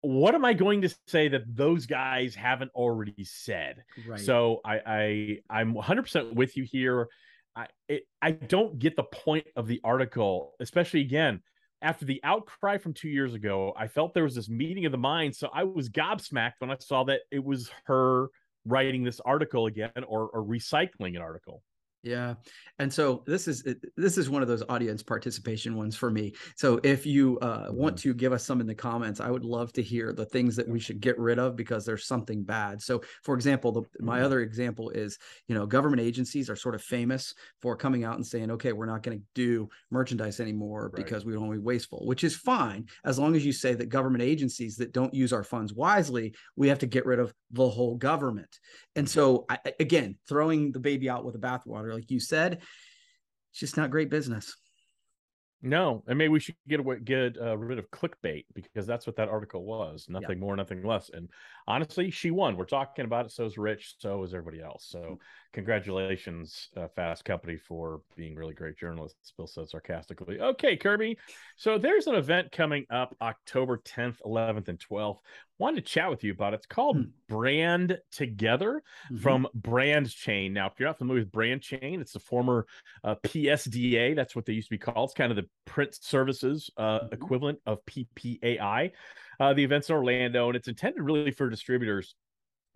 what 0.00 0.34
am 0.34 0.44
I 0.44 0.52
going 0.52 0.82
to 0.82 0.94
say 1.06 1.28
that 1.28 1.42
those 1.56 1.86
guys 1.86 2.34
haven't 2.34 2.70
already 2.74 3.24
said? 3.24 3.84
Right. 4.06 4.20
So 4.20 4.60
I, 4.64 4.80
I 4.86 5.38
I'm 5.50 5.74
100% 5.74 6.34
with 6.34 6.56
you 6.56 6.64
here. 6.64 7.08
I 7.56 7.66
it, 7.88 8.04
I 8.22 8.32
don't 8.32 8.78
get 8.78 8.96
the 8.96 9.04
point 9.04 9.46
of 9.56 9.66
the 9.66 9.80
article, 9.82 10.54
especially 10.60 11.00
again 11.00 11.42
after 11.82 12.04
the 12.04 12.20
outcry 12.24 12.78
from 12.78 12.92
two 12.92 13.08
years 13.08 13.34
ago. 13.34 13.72
I 13.76 13.88
felt 13.88 14.14
there 14.14 14.24
was 14.24 14.34
this 14.34 14.48
meeting 14.48 14.86
of 14.86 14.92
the 14.92 14.98
minds, 14.98 15.38
so 15.38 15.48
I 15.52 15.64
was 15.64 15.88
gobsmacked 15.88 16.54
when 16.58 16.70
I 16.70 16.76
saw 16.80 17.04
that 17.04 17.20
it 17.30 17.44
was 17.44 17.70
her 17.84 18.28
writing 18.64 19.04
this 19.04 19.20
article 19.20 19.66
again 19.66 19.90
or, 20.06 20.28
or 20.28 20.44
recycling 20.44 21.16
an 21.16 21.22
article. 21.22 21.62
Yeah. 22.04 22.34
And 22.78 22.92
so 22.92 23.24
this 23.26 23.48
is 23.48 23.64
this 23.96 24.18
is 24.18 24.30
one 24.30 24.40
of 24.40 24.46
those 24.46 24.62
audience 24.68 25.02
participation 25.02 25.74
ones 25.74 25.96
for 25.96 26.12
me. 26.12 26.32
So 26.56 26.78
if 26.84 27.04
you 27.04 27.40
uh, 27.40 27.66
want 27.70 27.98
to 27.98 28.14
give 28.14 28.32
us 28.32 28.46
some 28.46 28.60
in 28.60 28.68
the 28.68 28.74
comments, 28.74 29.18
I 29.18 29.30
would 29.32 29.44
love 29.44 29.72
to 29.72 29.82
hear 29.82 30.12
the 30.12 30.24
things 30.24 30.54
that 30.56 30.68
we 30.68 30.78
should 30.78 31.00
get 31.00 31.18
rid 31.18 31.40
of 31.40 31.56
because 31.56 31.84
there's 31.84 32.06
something 32.06 32.44
bad. 32.44 32.80
So 32.80 33.02
for 33.24 33.34
example, 33.34 33.72
the, 33.72 33.82
my 33.98 34.20
Mhm. 34.20 34.22
other 34.22 34.40
example 34.42 34.90
is, 34.90 35.18
you 35.48 35.56
know, 35.56 35.66
government 35.66 36.00
agencies 36.00 36.48
are 36.48 36.54
sort 36.54 36.76
of 36.76 36.82
famous 36.82 37.34
for 37.60 37.76
coming 37.76 38.04
out 38.04 38.14
and 38.14 38.26
saying, 38.26 38.52
okay, 38.52 38.72
we're 38.72 38.86
not 38.86 39.02
going 39.02 39.18
to 39.18 39.24
do 39.34 39.68
merchandise 39.90 40.38
anymore 40.38 40.92
Right. 40.94 41.04
because 41.04 41.24
we 41.24 41.32
don't 41.32 41.48
want 41.48 41.54
to 41.54 41.58
be 41.60 41.64
wasteful, 41.66 42.06
which 42.06 42.22
is 42.22 42.36
fine 42.36 42.86
as 43.04 43.18
long 43.18 43.34
as 43.34 43.44
you 43.44 43.52
say 43.52 43.74
that 43.74 43.88
government 43.88 44.22
agencies 44.22 44.76
that 44.76 44.92
don't 44.92 45.12
use 45.14 45.32
our 45.32 45.42
funds 45.44 45.74
wisely, 45.74 46.32
we 46.54 46.68
have 46.68 46.78
to 46.78 46.86
get 46.86 47.06
rid 47.06 47.18
of 47.18 47.34
the 47.50 47.68
whole 47.68 47.96
government. 47.96 48.60
And 48.94 49.08
so 49.08 49.46
I- 49.48 49.58
again, 49.80 50.16
throwing 50.28 50.70
the 50.70 50.80
baby 50.80 51.10
out 51.10 51.24
with 51.24 51.34
the 51.34 51.40
bathwater, 51.40 51.88
like 51.98 52.10
you 52.10 52.20
said, 52.20 52.60
it's 53.50 53.60
just 53.60 53.76
not 53.76 53.90
great 53.90 54.10
business. 54.10 54.56
No, 55.60 56.04
and 56.06 56.16
maybe 56.16 56.28
we 56.28 56.38
should 56.38 56.54
get 56.68 56.78
away, 56.78 57.00
get 57.00 57.36
uh, 57.36 57.58
rid 57.58 57.80
of 57.80 57.90
clickbait 57.90 58.44
because 58.54 58.86
that's 58.86 59.08
what 59.08 59.16
that 59.16 59.28
article 59.28 59.64
was. 59.64 60.06
Nothing 60.08 60.38
more, 60.38 60.54
nothing 60.54 60.84
less. 60.84 61.10
And 61.12 61.28
honestly, 61.66 62.12
she 62.12 62.30
won. 62.30 62.56
We're 62.56 62.64
talking 62.64 63.04
about 63.04 63.26
it. 63.26 63.32
So 63.32 63.44
is 63.44 63.58
Rich. 63.58 63.96
So 63.98 64.22
is 64.22 64.32
everybody 64.32 64.62
else. 64.62 64.86
So 64.88 65.18
congratulations, 65.52 66.68
uh, 66.76 66.88
Fast 66.88 67.24
Company, 67.24 67.56
for 67.56 68.02
being 68.16 68.34
really 68.34 68.54
great 68.54 68.76
journalists. 68.76 69.32
Bill 69.36 69.46
said 69.46 69.68
sarcastically. 69.68 70.40
Okay, 70.40 70.76
Kirby. 70.76 71.18
So 71.56 71.78
there's 71.78 72.06
an 72.06 72.14
event 72.14 72.52
coming 72.52 72.86
up 72.90 73.16
October 73.20 73.78
10th, 73.78 74.20
11th, 74.24 74.68
and 74.68 74.78
12th. 74.78 75.20
Wanted 75.58 75.84
to 75.84 75.90
chat 75.92 76.10
with 76.10 76.22
you 76.22 76.32
about 76.32 76.52
it. 76.54 76.58
It's 76.58 76.66
called 76.66 76.96
Hmm. 76.96 77.02
Brand 77.28 77.98
Together 78.12 78.82
Mhm. 79.10 79.20
from 79.20 79.48
Brand 79.54 80.10
Chain. 80.10 80.52
Now, 80.52 80.66
if 80.68 80.74
you're 80.78 80.88
not 80.88 80.98
familiar 80.98 81.22
with 81.22 81.32
Brand 81.32 81.62
Chain, 81.62 82.00
it's 82.00 82.12
the 82.12 82.20
former 82.20 82.66
uh, 83.04 83.16
PSDA. 83.24 84.14
That's 84.14 84.36
what 84.36 84.44
they 84.46 84.52
used 84.52 84.68
to 84.68 84.74
be 84.74 84.78
called. 84.78 85.08
It's 85.10 85.14
kind 85.14 85.30
of 85.32 85.36
the 85.36 85.48
print 85.64 85.94
services 85.94 86.70
uh, 86.76 87.00
Mhm. 87.00 87.12
equivalent 87.14 87.60
of 87.66 87.84
PPAI. 87.86 88.92
Uh, 89.40 89.54
the 89.54 89.64
event's 89.64 89.88
in 89.88 89.96
Orlando, 89.96 90.48
and 90.48 90.56
it's 90.56 90.68
intended 90.68 91.02
really 91.02 91.30
for 91.30 91.48
distributors. 91.48 92.14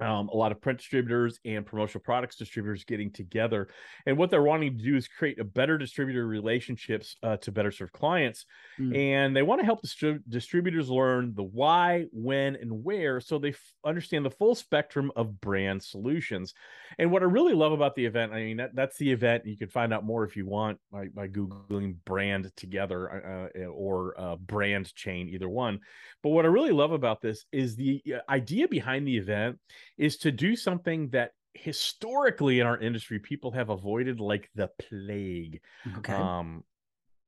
Um, 0.00 0.28
a 0.30 0.37
lot 0.37 0.52
of 0.52 0.61
print 0.61 0.78
distributors 0.78 1.38
and 1.44 1.64
promotional 1.64 2.02
products 2.02 2.37
distributors 2.37 2.82
getting 2.84 3.12
together. 3.12 3.68
And 4.06 4.16
what 4.16 4.30
they're 4.30 4.42
wanting 4.42 4.76
to 4.76 4.82
do 4.82 4.96
is 4.96 5.06
create 5.06 5.38
a 5.38 5.44
better 5.44 5.78
distributor 5.78 6.26
relationships 6.26 7.16
uh, 7.22 7.37
to 7.37 7.52
better 7.52 7.70
serve 7.70 7.92
clients. 7.92 8.46
Mm. 8.80 8.96
And 8.96 9.37
they 9.37 9.42
want 9.42 9.61
to 9.61 9.64
help 9.64 9.82
distri- 9.82 10.22
distributors 10.28 10.88
learn 10.88 11.34
the 11.34 11.44
why, 11.44 12.06
when, 12.11 12.56
and 12.56 12.82
where 12.82 13.20
so 13.20 13.38
they 13.38 13.50
f- 13.50 13.75
understand 13.84 14.25
the 14.25 14.30
full 14.30 14.54
spectrum 14.54 15.12
of 15.14 15.40
brand 15.40 15.82
solutions. 15.82 16.54
And 16.99 17.12
what 17.12 17.22
I 17.22 17.26
really 17.26 17.54
love 17.54 17.72
about 17.72 17.94
the 17.94 18.06
event, 18.06 18.32
I 18.32 18.44
mean, 18.44 18.56
that, 18.56 18.75
that's 18.75 18.96
the 18.96 19.12
event. 19.12 19.46
You 19.46 19.58
can 19.58 19.68
find 19.68 19.92
out 19.92 20.04
more 20.04 20.25
if 20.25 20.37
you 20.37 20.46
want 20.46 20.78
by, 20.90 21.08
by 21.08 21.28
Googling 21.28 21.96
brand 22.04 22.50
together 22.56 23.50
uh, 23.56 23.61
uh, 23.61 23.66
or 23.66 24.18
uh, 24.18 24.37
brand 24.37 24.92
chain, 24.94 25.28
either 25.28 25.49
one. 25.49 25.80
But 26.22 26.30
what 26.30 26.44
I 26.44 26.49
really 26.49 26.72
love 26.72 26.92
about 26.92 27.20
this 27.20 27.44
is 27.52 27.76
the 27.76 28.02
uh, 28.12 28.18
idea 28.28 28.68
behind 28.68 29.06
the 29.06 29.18
event 29.18 29.58
is 29.98 30.16
to 30.18 30.32
do 30.32 30.56
something 30.56 31.08
that 31.10 31.32
historically 31.54 32.60
in 32.60 32.66
our 32.66 32.78
industry 32.80 33.18
people 33.18 33.50
have 33.50 33.68
avoided 33.68 34.20
like 34.20 34.48
the 34.54 34.68
plague 34.78 35.60
Okay. 35.98 36.14
um 36.14 36.64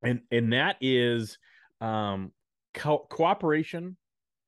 and 0.01 0.21
and 0.31 0.53
that 0.53 0.77
is 0.81 1.37
um 1.79 2.31
co- 2.73 3.05
cooperation 3.09 3.97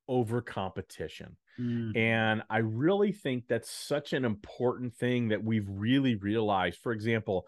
over 0.07 0.41
competition 0.41 1.37
Mm. 1.59 1.97
and 1.97 2.43
I 2.51 2.59
really 2.59 3.11
think 3.11 3.47
that's 3.47 3.71
such 3.71 4.13
an 4.13 4.25
important 4.25 4.93
thing 4.95 5.29
that 5.29 5.43
we've 5.43 5.67
really 5.67 6.13
realized. 6.15 6.77
For 6.83 6.91
example, 6.91 7.47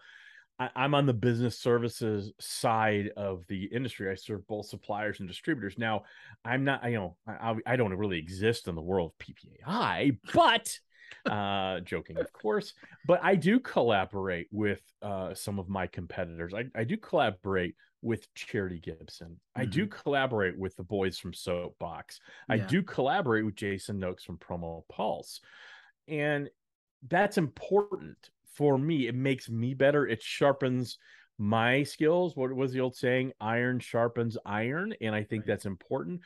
I, 0.60 0.68
I'm 0.76 0.94
on 0.94 1.06
the 1.06 1.14
business 1.14 1.58
services 1.58 2.32
side 2.38 3.10
of 3.16 3.44
the 3.48 3.64
industry. 3.64 4.10
I 4.10 4.14
serve 4.14 4.46
both 4.46 4.66
suppliers 4.66 5.18
and 5.18 5.28
distributors. 5.28 5.78
Now, 5.78 6.02
I'm 6.44 6.62
not, 6.64 6.84
you 6.84 6.96
know, 6.96 7.16
I, 7.26 7.32
I- 7.50 7.72
I 7.72 7.76
don't 7.76 7.94
really 7.94 8.18
exist 8.18 8.68
in 8.68 8.74
the 8.76 8.82
world 8.82 9.12
of 9.18 9.26
PPAI, 9.26 10.18
but 10.34 10.78
uh 11.28 11.80
joking 11.80 12.16
of 12.18 12.32
course 12.32 12.72
but 13.04 13.18
i 13.24 13.34
do 13.34 13.58
collaborate 13.58 14.46
with 14.52 14.80
uh 15.02 15.34
some 15.34 15.58
of 15.58 15.68
my 15.68 15.88
competitors 15.88 16.54
i, 16.54 16.64
I 16.72 16.84
do 16.84 16.96
collaborate 16.96 17.74
with 18.00 18.32
charity 18.34 18.78
gibson 18.78 19.40
i 19.56 19.64
do 19.64 19.88
collaborate 19.88 20.56
with 20.56 20.76
the 20.76 20.84
boys 20.84 21.18
from 21.18 21.34
soapbox 21.34 22.20
I 22.48 22.58
do 22.58 22.82
collaborate 22.84 23.44
with 23.44 23.56
Jason 23.56 23.98
Noakes 23.98 24.22
from 24.24 24.38
Promo 24.38 24.84
Pulse. 24.88 25.40
And 26.06 26.48
that's 27.08 27.38
important 27.38 28.30
for 28.60 28.76
me. 28.76 29.06
It 29.08 29.14
makes 29.14 29.48
me 29.48 29.72
better. 29.72 30.06
It 30.06 30.22
sharpens 30.22 30.98
my 31.38 31.82
skills. 31.82 32.36
What 32.36 32.52
was 32.54 32.72
the 32.74 32.80
old 32.80 32.94
saying? 32.94 33.32
Iron 33.40 33.78
sharpens 33.80 34.36
iron. 34.44 34.92
And 35.00 35.14
I 35.14 35.24
think 35.24 35.44
Right. 35.44 35.46
that's 35.46 35.64
important 35.64 36.20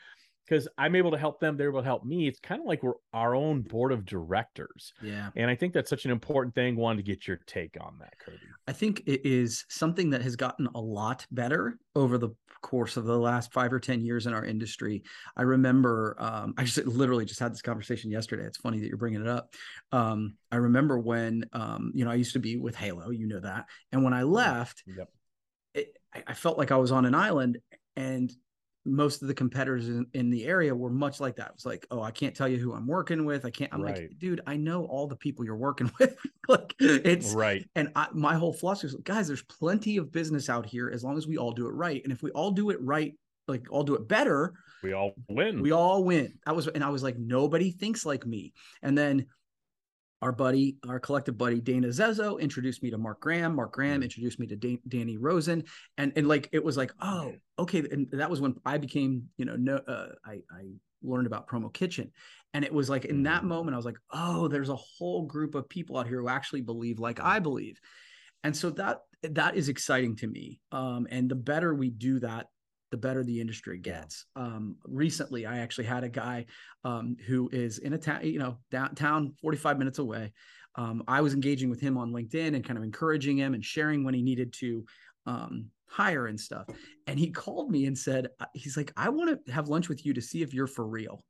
because 0.45 0.67
I'm 0.77 0.95
able 0.97 1.11
to 1.11 1.17
help 1.17 1.39
them. 1.39 1.55
They're 1.55 1.69
able 1.69 1.79
to 1.79 1.85
help 1.85 2.03
me. 2.03 2.27
It's 2.27 2.41
kind 2.41 2.59
of 2.59 2.67
like 2.67 2.83
we're 2.83 2.95
our 3.13 3.35
own 3.35 3.61
board 3.61 3.93
of 3.93 4.03
directors. 4.03 4.91
Yeah. 5.01 5.29
And 5.37 5.49
I 5.49 5.55
think 5.55 5.71
that's 5.73 5.89
such 5.89 6.03
an 6.03 6.11
important 6.11 6.53
thing. 6.55 6.75
Wanted 6.75 6.97
to 6.97 7.03
get 7.09 7.25
your 7.25 7.37
take 7.47 7.77
on 7.79 7.97
that, 7.99 8.19
Kirby. 8.19 8.39
I 8.67 8.73
think 8.73 9.03
it 9.05 9.25
is 9.25 9.63
something 9.69 10.09
that 10.09 10.21
has 10.21 10.35
gotten 10.35 10.67
a 10.75 10.81
lot 10.81 11.25
better 11.31 11.79
over 11.95 12.17
the 12.17 12.31
course 12.61 12.97
of 12.97 13.05
the 13.05 13.17
last 13.17 13.51
five 13.53 13.71
or 13.73 13.79
10 13.79 14.01
years 14.01 14.27
in 14.27 14.33
our 14.33 14.45
industry. 14.45 15.03
I 15.35 15.43
remember, 15.43 16.15
um, 16.19 16.53
I 16.57 16.63
just 16.63 16.77
literally 16.85 17.25
just 17.25 17.39
had 17.39 17.51
this 17.53 17.61
conversation 17.61 18.11
yesterday. 18.11 18.43
It's 18.45 18.57
funny 18.57 18.79
that 18.79 18.87
you're 18.87 18.97
bringing 18.97 19.21
it 19.21 19.27
up. 19.27 19.53
Um, 19.91 20.35
I 20.51 20.57
remember 20.57 20.99
when, 20.99 21.45
um, 21.53 21.91
you 21.95 22.05
know, 22.05 22.11
I 22.11 22.15
used 22.15 22.33
to 22.33 22.39
be 22.39 22.57
with 22.57 22.75
Halo, 22.75 23.09
you 23.09 23.27
know 23.27 23.39
that. 23.39 23.65
And 23.91 24.03
when 24.03 24.13
I 24.13 24.23
left, 24.23 24.83
Yep. 24.85 25.09
it, 25.73 25.97
I- 26.13 26.23
I 26.27 26.33
felt 26.33 26.57
like 26.57 26.71
I 26.71 26.77
was 26.77 26.91
on 26.91 27.05
an 27.05 27.15
island 27.15 27.59
and 27.95 28.31
most 28.85 29.21
of 29.21 29.27
the 29.27 29.33
competitors 29.33 29.87
in, 29.89 30.05
in 30.13 30.29
the 30.29 30.45
area 30.45 30.73
were 30.75 30.89
much 30.91 31.19
like 31.19 31.35
that. 31.37 31.47
It 31.47 31.53
was 31.55 31.65
like, 31.65 31.87
oh, 31.91 32.01
I 32.01 32.11
can't 32.11 32.35
tell 32.35 32.47
you 32.47 32.57
who 32.57 32.73
I'm 32.73 32.85
working 32.87 33.25
with. 33.25 33.43
I 33.45 33.49
can't. 33.49 33.73
I'm 33.73 33.81
Right. 33.81 33.95
like, 33.97 34.19
dude, 34.19 34.41
I 34.45 34.57
know 34.57 34.85
all 34.85 35.07
the 35.07 35.15
people 35.15 35.43
you're 35.43 35.55
working 35.55 35.91
with. 35.99 36.15
like 36.47 36.75
it's 36.79 37.33
Right. 37.33 37.67
and 37.75 37.91
I, 37.95 38.07
my 38.13 38.35
whole 38.35 38.53
philosophy 38.53 38.87
is, 38.87 38.95
guys, 39.03 39.27
there's 39.27 39.41
plenty 39.43 39.97
of 39.97 40.11
business 40.11 40.49
out 40.49 40.65
here 40.65 40.89
as 40.93 41.03
long 41.03 41.17
as 41.17 41.25
we 41.27 41.37
all 41.37 41.51
do 41.51 41.65
it 41.67 41.71
right. 41.71 42.01
And 42.03 42.13
if 42.13 42.21
we 42.21 42.29
all 42.31 42.51
do 42.51 42.69
it 42.69 42.79
right, 42.81 43.13
like 43.47 43.65
all 43.71 43.83
do 43.83 43.95
it 43.95 44.07
better, 44.07 44.53
We 44.83 44.93
all 44.93 45.13
win. 45.29 45.61
we 45.61 45.71
all 45.71 46.03
win. 46.03 46.33
I 46.45 46.51
was, 46.51 46.67
and 46.67 46.83
I 46.83 46.89
was 46.89 47.01
like, 47.03 47.17
nobody 47.17 47.71
thinks 47.71 48.05
like 48.05 48.25
me. 48.25 48.53
And 48.83 48.97
then 48.97 49.25
our 50.21 50.31
buddy, 50.31 50.77
our 50.87 50.99
collective 50.99 51.37
buddy, 51.37 51.59
Dana 51.59 51.87
Zezzo 51.87 52.39
introduced 52.39 52.81
me 52.81 52.89
to 52.91 52.97
Mark 52.97 53.19
Graham. 53.19 53.55
Mark 53.55 53.73
Graham 53.73 54.01
Mhm. 54.01 54.05
introduced 54.05 54.39
me 54.39 54.47
to 54.47 54.55
Dan- 54.55 54.79
Danny 54.87 55.17
Rosin. 55.17 55.63
And, 55.97 56.13
and 56.15 56.27
like, 56.27 56.49
it 56.51 56.63
was 56.63 56.77
like, 56.77 56.93
oh, 57.01 57.33
okay. 57.59 57.79
And 57.91 58.09
that 58.11 58.29
was 58.29 58.41
when 58.41 58.55
I 58.65 58.77
became, 58.77 59.29
you 59.37 59.45
know, 59.45 59.55
no, 59.55 59.75
uh, 59.75 60.13
I, 60.25 60.41
I 60.49 60.63
learned 61.03 61.27
about 61.27 61.47
Promo 61.47 61.71
Kitchen. 61.71 62.11
And 62.53 62.63
it 62.63 62.73
was 62.73 62.89
like 62.89 63.05
in 63.05 63.23
that 63.23 63.43
Mhm. 63.43 63.47
moment, 63.47 63.73
I 63.73 63.77
was 63.77 63.85
like, 63.85 63.99
oh, 64.11 64.47
there's 64.47 64.69
a 64.69 64.75
whole 64.75 65.23
group 65.25 65.53
of 65.53 65.67
people 65.69 65.97
out 65.97 66.07
here 66.07 66.21
who 66.21 66.29
actually 66.29 66.61
believe 66.61 66.99
like 66.99 67.19
I 67.19 67.39
believe. 67.39 67.79
And 68.43 68.55
so 68.55 68.69
that 68.71 69.01
that 69.23 69.55
is 69.55 69.69
exciting 69.69 70.15
to 70.17 70.27
me. 70.27 70.61
Um, 70.71 71.07
and 71.09 71.29
the 71.29 71.35
better 71.35 71.73
we 71.73 71.89
do 71.89 72.19
that, 72.19 72.47
the 72.91 72.97
better 72.97 73.23
the 73.23 73.41
industry 73.41 73.77
gets. 73.77 74.25
Um, 74.35 74.77
recently, 74.85 75.45
I 75.45 75.59
actually 75.59 75.85
had 75.85 76.03
a 76.03 76.09
guy 76.09 76.45
um, 76.83 77.17
who 77.25 77.49
is 77.51 77.79
in 77.79 77.93
a 77.93 77.97
town, 77.97 78.25
you 78.25 78.39
know, 78.39 78.57
downtown, 78.71 79.33
45 79.41 79.77
minutes 79.77 79.99
away. 79.99 80.33
Um, 80.75 81.03
I 81.07 81.21
was 81.21 81.33
engaging 81.33 81.69
with 81.69 81.79
him 81.79 81.97
on 81.97 82.11
LinkedIn 82.11 82.55
and 82.55 82.63
kind 82.63 82.77
of 82.77 82.83
encouraging 82.83 83.37
him 83.37 83.53
and 83.53 83.63
sharing 83.63 84.03
when 84.03 84.13
he 84.13 84.21
needed 84.21 84.53
to 84.59 84.85
um, 85.25 85.67
hire 85.87 86.27
and 86.27 86.39
stuff. 86.39 86.67
And 87.07 87.17
he 87.17 87.31
called 87.31 87.71
me 87.71 87.85
and 87.85 87.97
said, 87.97 88.27
uh, 88.39 88.45
he's 88.53 88.77
like, 88.77 88.91
I 88.97 89.09
want 89.09 89.45
to 89.45 89.51
have 89.51 89.69
lunch 89.69 89.89
with 89.89 90.05
you 90.05 90.13
to 90.13 90.21
see 90.21 90.41
if 90.41 90.53
you're 90.53 90.67
for 90.67 90.85
real. 90.85 91.23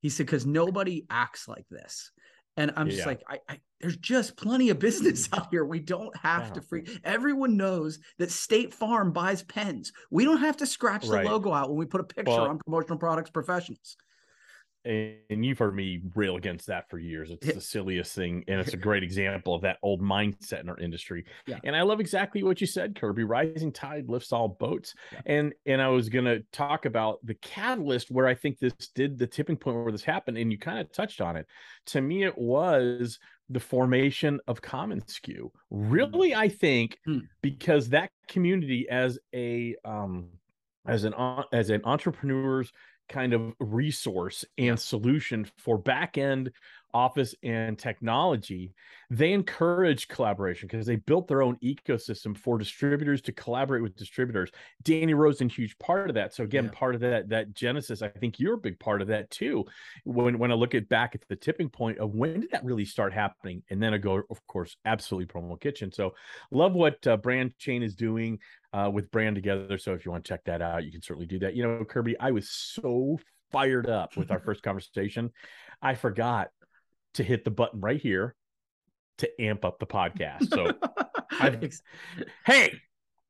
He 0.00 0.08
said, 0.08 0.26
because 0.26 0.46
nobody 0.46 1.06
acts 1.10 1.46
like 1.46 1.66
this. 1.70 2.10
And 2.56 2.72
I'm 2.76 2.88
just 2.88 3.00
Yeah. 3.00 3.06
like, 3.06 3.22
I, 3.28 3.38
I, 3.48 3.60
there's 3.80 3.96
just 3.96 4.36
plenty 4.36 4.70
of 4.70 4.78
business 4.78 5.28
out 5.32 5.48
here. 5.50 5.64
We 5.64 5.80
don't 5.80 6.14
have 6.16 6.52
to 6.54 6.60
Yeah. 6.60 6.66
free. 6.68 7.00
Everyone 7.04 7.56
knows 7.56 7.98
that 8.18 8.30
State 8.30 8.74
Farm 8.74 9.12
buys 9.12 9.42
pens. 9.42 9.92
We 10.10 10.24
don't 10.24 10.38
have 10.40 10.56
to 10.58 10.66
scratch 10.66 11.06
Right. 11.06 11.24
the 11.24 11.30
logo 11.30 11.52
out 11.52 11.68
when 11.70 11.78
we 11.78 11.86
put 11.86 12.00
a 12.00 12.04
picture 12.04 12.32
Well- 12.32 12.48
on 12.48 12.58
promotional 12.58 12.98
products 12.98 13.30
professionals. 13.30 13.96
And, 14.84 15.16
and 15.28 15.44
you've 15.44 15.58
heard 15.58 15.74
me 15.74 16.00
rail 16.14 16.36
against 16.36 16.66
that 16.68 16.88
for 16.88 16.98
years. 16.98 17.30
It's 17.30 17.52
the 17.54 17.60
silliest 17.60 18.14
thing, 18.14 18.44
and 18.48 18.60
it's 18.60 18.72
a 18.72 18.76
great 18.88 19.02
example 19.02 19.54
of 19.54 19.62
that 19.62 19.78
old 19.82 20.00
mindset 20.00 20.60
in 20.60 20.68
our 20.68 20.78
industry. 20.78 21.24
Yeah. 21.46 21.58
And 21.64 21.76
I 21.76 21.82
love 21.82 22.00
exactly 22.00 22.42
what 22.42 22.60
you 22.60 22.66
said, 22.66 22.94
Kirby. 22.94 23.24
Rising 23.24 23.72
tide 23.72 24.08
lifts 24.08 24.32
all 24.32 24.48
boats. 24.48 24.94
Yeah. 25.12 25.20
And 25.26 25.54
and 25.66 25.82
I 25.82 25.88
was 25.88 26.08
gonna 26.08 26.40
talk 26.52 26.86
about 26.86 27.18
the 27.24 27.34
catalyst 27.34 28.10
where 28.10 28.26
I 28.26 28.34
think 28.34 28.58
this 28.58 28.72
did 28.94 29.18
the 29.18 29.26
tipping 29.26 29.56
point 29.56 29.76
where 29.76 29.92
this 29.92 30.04
happened, 30.04 30.38
and 30.38 30.50
you 30.50 30.58
kind 30.58 30.78
of 30.78 30.90
touched 30.92 31.20
on 31.20 31.36
it. 31.36 31.46
To 31.86 32.00
me, 32.00 32.24
it 32.24 32.36
was 32.38 33.18
the 33.48 33.60
formation 33.60 34.40
of 34.46 34.62
commonsku. 34.62 35.50
Really, 35.70 36.34
I 36.34 36.48
think 36.48 36.98
Hmm. 37.04 37.18
because 37.42 37.88
that 37.90 38.10
community 38.28 38.88
as 38.88 39.18
a 39.34 39.76
um 39.84 40.28
as 40.86 41.04
an 41.04 41.14
as 41.52 41.70
an 41.70 41.82
entrepreneur's 41.84 42.72
kind 43.08 43.32
of 43.32 43.52
resource 43.58 44.44
and 44.56 44.78
solution 44.78 45.44
for 45.58 45.76
back 45.76 46.16
end 46.16 46.52
office 46.92 47.34
and 47.42 47.78
technology 47.78 48.72
they 49.10 49.32
encourage 49.32 50.08
collaboration 50.08 50.66
because 50.68 50.86
they 50.86 50.96
built 50.96 51.26
their 51.28 51.42
own 51.42 51.56
ecosystem 51.62 52.36
for 52.36 52.58
distributors 52.58 53.20
to 53.22 53.32
collaborate 53.32 53.82
with 53.82 53.96
distributors. 53.96 54.50
Danny 54.82 55.14
rose 55.14 55.36
is 55.36 55.42
a 55.42 55.46
huge 55.46 55.76
part 55.78 56.08
of 56.08 56.14
that. 56.14 56.32
So 56.34 56.44
again 56.44 56.64
Yeah. 56.64 56.70
part 56.70 56.94
of 56.94 57.00
that 57.02 57.28
that 57.30 57.52
genesis 57.52 58.02
i 58.02 58.08
think 58.08 58.38
you're 58.38 58.54
a 58.54 58.58
big 58.58 58.78
part 58.78 59.02
of 59.02 59.08
that 59.08 59.30
too. 59.30 59.64
When 60.04 60.38
when 60.38 60.50
i 60.52 60.54
look 60.54 60.74
at 60.74 60.88
back 60.88 61.14
at 61.14 61.22
the 61.28 61.36
tipping 61.36 61.68
point 61.68 61.98
of 61.98 62.14
when 62.14 62.40
did 62.40 62.50
that 62.50 62.64
really 62.64 62.84
start 62.84 63.12
happening? 63.12 63.62
And 63.70 63.82
then 63.82 63.94
i 63.94 63.98
go 63.98 64.22
of 64.30 64.46
course 64.46 64.76
absolutely 64.84 65.26
promo 65.26 65.60
kitchen. 65.60 65.92
So 65.92 66.14
love 66.50 66.74
what 66.74 67.04
uh, 67.06 67.16
brand 67.16 67.56
chain 67.58 67.82
is 67.82 67.94
doing 67.94 68.38
uh, 68.72 68.90
with 68.92 69.10
brand 69.10 69.36
together. 69.36 69.78
So 69.78 69.94
if 69.94 70.04
you 70.04 70.10
want 70.10 70.24
to 70.24 70.28
check 70.28 70.44
that 70.44 70.62
out, 70.62 70.84
you 70.84 70.92
can 70.92 71.02
certainly 71.02 71.26
do 71.26 71.38
that. 71.40 71.54
You 71.54 71.62
know, 71.62 71.84
Kirby, 71.84 72.18
I 72.18 72.30
was 72.30 72.50
so 72.50 73.18
fired 73.50 73.88
up 73.88 74.16
with 74.16 74.30
our 74.30 74.40
first 74.44 74.62
conversation, 74.62 75.30
I 75.82 75.94
forgot 75.94 76.48
to 77.14 77.24
hit 77.24 77.44
the 77.44 77.50
button 77.50 77.80
right 77.80 78.00
here 78.00 78.34
to 79.18 79.42
amp 79.42 79.64
up 79.64 79.78
the 79.78 79.86
podcast. 79.86 80.48
So, 80.50 80.72
hey, 82.46 82.80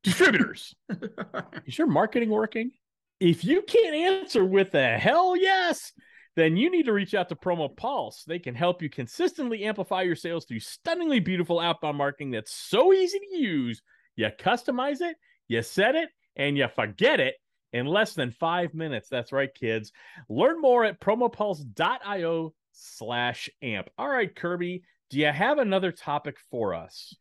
distributors, 0.03 0.75
is 1.65 1.77
your 1.77 1.87
marketing 1.87 2.29
working? 2.29 2.71
If 3.19 3.43
you 3.43 3.61
can't 3.61 3.95
answer 3.95 4.43
with 4.43 4.73
a 4.73 4.97
hell 4.97 5.35
yes, 5.35 5.91
then 6.35 6.55
you 6.55 6.71
need 6.71 6.85
to 6.85 6.93
reach 6.93 7.13
out 7.13 7.29
to 7.29 7.35
Promo 7.35 7.75
Pulse. 7.75 8.23
They 8.25 8.39
can 8.39 8.55
help 8.55 8.81
you 8.81 8.89
consistently 8.89 9.63
amplify 9.63 10.03
your 10.03 10.15
sales 10.15 10.45
through 10.45 10.61
stunningly 10.61 11.19
beautiful 11.19 11.59
outbound 11.59 11.97
marketing 11.97 12.31
that's 12.31 12.53
so 12.53 12.93
easy 12.93 13.19
to 13.19 13.37
use. 13.37 13.81
You 14.15 14.29
customize 14.39 15.01
it, 15.01 15.17
you 15.51 15.61
said 15.61 15.95
it, 15.95 16.09
and 16.37 16.57
you 16.57 16.67
forget 16.69 17.19
it 17.19 17.35
in 17.73 17.85
less 17.85 18.13
than 18.13 18.31
five 18.31 18.73
minutes. 18.73 19.09
That's 19.09 19.33
right, 19.33 19.53
kids. 19.53 19.91
Learn 20.29 20.61
more 20.61 20.85
at 20.85 21.01
promopulse.io 21.01 22.53
slash 22.71 23.49
amp. 23.61 23.89
All 23.97 24.07
right, 24.07 24.33
Kirby, 24.33 24.83
do 25.09 25.19
you 25.19 25.27
have 25.27 25.57
another 25.57 25.91
topic 25.91 26.37
for 26.49 26.73
us? 26.73 27.13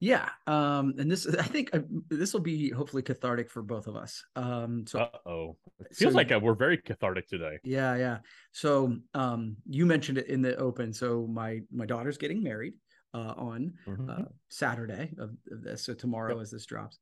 Yeah, 0.00 0.28
um, 0.48 0.94
and 0.98 1.10
this 1.10 1.26
I 1.28 1.44
think 1.44 1.70
uh, 1.72 1.78
this 2.10 2.32
will 2.34 2.40
be 2.40 2.68
hopefully 2.70 3.02
cathartic 3.02 3.48
for 3.50 3.62
both 3.62 3.86
of 3.86 3.94
us. 3.96 4.22
Um, 4.36 4.84
so 4.86 4.98
Uh 4.98 5.28
oh. 5.28 5.56
Feels 5.94 6.12
so- 6.12 6.16
like 6.16 6.30
uh, 6.32 6.40
we're 6.42 6.54
very 6.54 6.76
cathartic 6.76 7.26
today. 7.28 7.58
Yeah, 7.64 7.96
yeah. 7.96 8.18
So 8.50 8.96
um 9.14 9.56
you 9.66 9.86
mentioned 9.86 10.18
it 10.18 10.26
in 10.26 10.42
the 10.42 10.56
open. 10.56 10.92
So 10.92 11.26
my 11.30 11.60
my 11.72 11.86
daughter's 11.86 12.18
getting 12.18 12.42
married 12.42 12.74
uh 13.14 13.34
on 13.36 13.74
Mhm. 13.86 14.10
uh 14.10 14.24
Saturday 14.48 15.12
of, 15.18 15.30
of 15.52 15.62
this. 15.62 15.84
So 15.84 15.94
tomorrow 15.94 16.40
as 16.40 16.50
this 16.50 16.66
drops. 16.66 16.98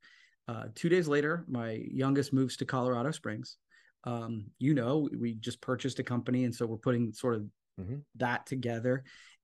Uh 0.51 0.65
two 0.79 0.89
days 0.95 1.07
later, 1.15 1.33
my 1.47 1.69
youngest 2.03 2.29
moves 2.33 2.55
to 2.57 2.65
Colorado 2.65 3.11
Springs. 3.11 3.57
Um, 4.03 4.31
you 4.65 4.73
know, 4.79 5.07
we 5.23 5.29
just 5.47 5.59
purchased 5.61 5.99
a 5.99 6.03
company 6.13 6.41
and 6.45 6.53
so 6.55 6.65
we're 6.65 6.85
putting 6.87 7.13
sort 7.13 7.35
of 7.35 7.43
Mhm. 7.79 8.01
that 8.15 8.41
together 8.45 8.95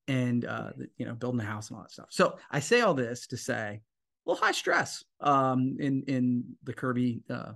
and 0.07 0.41
uh 0.55 0.71
you 0.99 1.05
know, 1.05 1.15
building 1.21 1.41
a 1.41 1.49
house 1.53 1.67
and 1.69 1.77
all 1.77 1.83
that 1.83 1.91
stuff. 1.97 2.09
So 2.19 2.25
I 2.57 2.59
say 2.69 2.81
all 2.81 2.93
this 2.93 3.27
to 3.27 3.37
say 3.37 3.81
well 4.25 4.35
high 4.43 4.57
stress 4.63 4.89
um 5.21 5.61
in 5.79 6.03
in 6.15 6.23
the 6.67 6.73
Kirby 6.73 7.09
uh 7.29 7.53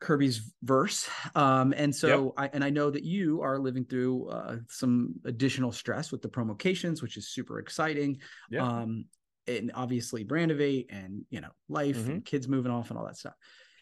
Kirby's 0.00 0.38
verse. 0.62 1.08
Um, 1.34 1.72
and 1.82 1.94
so 1.94 2.08
I 2.36 2.46
and 2.54 2.62
I 2.68 2.70
know 2.70 2.90
that 2.90 3.04
you 3.04 3.40
are 3.46 3.58
living 3.68 3.84
through 3.86 4.28
uh, 4.28 4.56
some 4.68 5.14
additional 5.24 5.72
stress 5.72 6.12
with 6.12 6.20
the 6.20 6.28
promocations, 6.28 7.00
which 7.02 7.16
is 7.16 7.28
super 7.36 7.56
exciting. 7.58 8.10
Yeah. 8.50 8.66
Um, 8.66 9.06
and 9.46 9.70
obviously 9.74 10.24
Brandivate 10.24 10.86
and 10.90 11.24
you 11.30 11.40
know 11.40 11.50
life 11.68 12.06
and 12.06 12.24
kids 12.24 12.48
moving 12.48 12.72
off 12.72 12.90
and 12.90 12.98
all 12.98 13.06
that 13.06 13.16
stuff. 13.16 13.34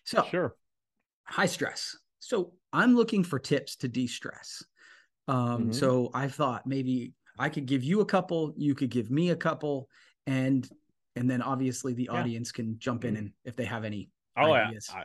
So 0.04 0.25
Sure. 0.31 0.57
high 1.25 1.47
stress. 1.47 1.97
So 2.19 2.54
I'm 2.73 2.95
looking 2.95 3.25
for 3.25 3.38
tips 3.38 3.76
to 3.76 3.88
de-stress. 3.88 4.62
Um, 5.28 5.69
Mhm. 5.69 5.75
so 5.75 6.11
I 6.14 6.28
thought 6.28 6.66
maybe 6.66 7.15
I 7.39 7.49
could 7.49 7.67
give 7.67 7.82
you 7.84 8.00
a 8.00 8.04
couple, 8.06 8.54
you 8.56 8.75
could 8.75 8.91
give 8.91 9.10
me 9.10 9.30
a 9.30 9.36
couple, 9.36 9.89
and 10.26 10.69
and 11.15 11.28
then 11.30 11.43
obviously 11.43 11.93
the 11.93 12.04
Yeah. 12.04 12.19
audience 12.21 12.52
can 12.52 12.78
jump 12.78 13.04
in 13.04 13.17
and 13.17 13.32
if 13.45 13.54
they 13.54 13.67
have 13.67 13.84
any 13.84 14.10
Oh, 14.36 14.54
yeah. 14.54 14.69
ideas. 14.69 14.89
I- 14.91 15.04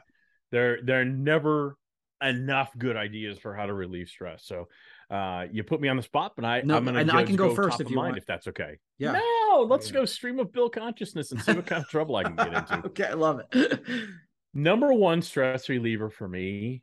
there, 0.51 0.81
there 0.81 1.01
are 1.01 1.05
never 1.05 1.77
enough 2.23 2.71
good 2.77 2.95
ideas 2.95 3.37
for 3.37 3.53
how 3.53 3.65
to 3.65 3.73
relieve 3.73 4.07
stress. 4.07 4.45
So, 4.45 4.69
uh, 5.09 5.47
you 5.51 5.63
put 5.65 5.81
me 5.81 5.89
on 5.89 5.97
the 5.97 6.03
spot, 6.03 6.33
but 6.37 6.45
I, 6.45 6.61
No, 6.61 6.77
I'm 6.77 6.85
gonna 6.85 6.99
and 6.99 7.11
I 7.11 7.25
can 7.25 7.35
go 7.35 7.53
first 7.53 7.81
if 7.81 7.89
you 7.89 7.97
mind, 7.97 8.11
want. 8.11 8.17
if 8.19 8.25
that's 8.25 8.47
okay. 8.47 8.79
Yeah. 8.97 9.11
No, 9.11 9.19
let's 9.67 9.87
Yeah. 9.89 9.93
go 9.99 10.05
stream 10.05 10.39
of 10.39 10.51
Bill 10.51 10.69
consciousness 10.69 11.31
and 11.31 11.41
see 11.41 11.53
what 11.53 11.65
kind 11.65 11.83
of 11.83 11.89
trouble 11.89 12.15
I 12.15 12.23
can 12.23 12.35
get 12.35 12.53
into. 12.53 12.75
okay, 12.87 13.05
I 13.05 13.13
love 13.13 13.41
it. 13.51 13.81
Number 14.53 14.93
one 14.93 15.21
stress 15.21 15.69
reliever 15.69 16.09
for 16.09 16.27
me, 16.27 16.81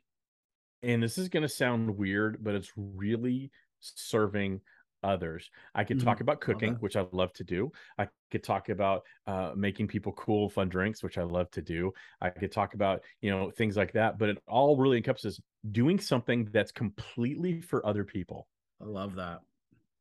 and 0.83 1.01
this 1.03 1.17
is 1.17 1.29
going 1.29 1.43
to 1.43 1.49
sound 1.49 1.97
weird, 1.97 2.43
but 2.43 2.55
it's 2.55 2.71
really 2.77 3.51
serving 3.81 4.61
others. 5.03 5.49
I 5.73 5.83
could 5.83 5.99
talk 5.99 6.21
about 6.21 6.41
cooking, 6.41 6.73
that. 6.73 6.81
which 6.81 6.95
I 6.95 7.05
love 7.11 7.31
to 7.33 7.43
do. 7.43 7.71
I 7.97 8.07
could 8.31 8.43
talk 8.43 8.69
about 8.69 9.03
uh, 9.27 9.51
making 9.55 9.87
people 9.87 10.13
cool, 10.13 10.49
fun 10.49 10.69
drinks, 10.69 11.03
which 11.03 11.17
I 11.17 11.23
love 11.23 11.49
to 11.51 11.61
do. 11.61 11.91
I 12.21 12.29
could 12.29 12.51
talk 12.51 12.73
about, 12.73 13.01
you 13.21 13.29
know, 13.29 13.51
things 13.51 13.77
like 13.77 13.93
that. 13.93 14.17
But 14.17 14.29
it 14.29 14.37
all 14.47 14.77
really 14.77 14.97
encompasses 14.97 15.39
doing 15.71 15.99
something 15.99 16.47
that's 16.51 16.71
completely 16.71 17.61
for 17.61 17.85
other 17.85 18.03
people. 18.03 18.47
I 18.81 18.85
love 18.85 19.15
that. 19.15 19.41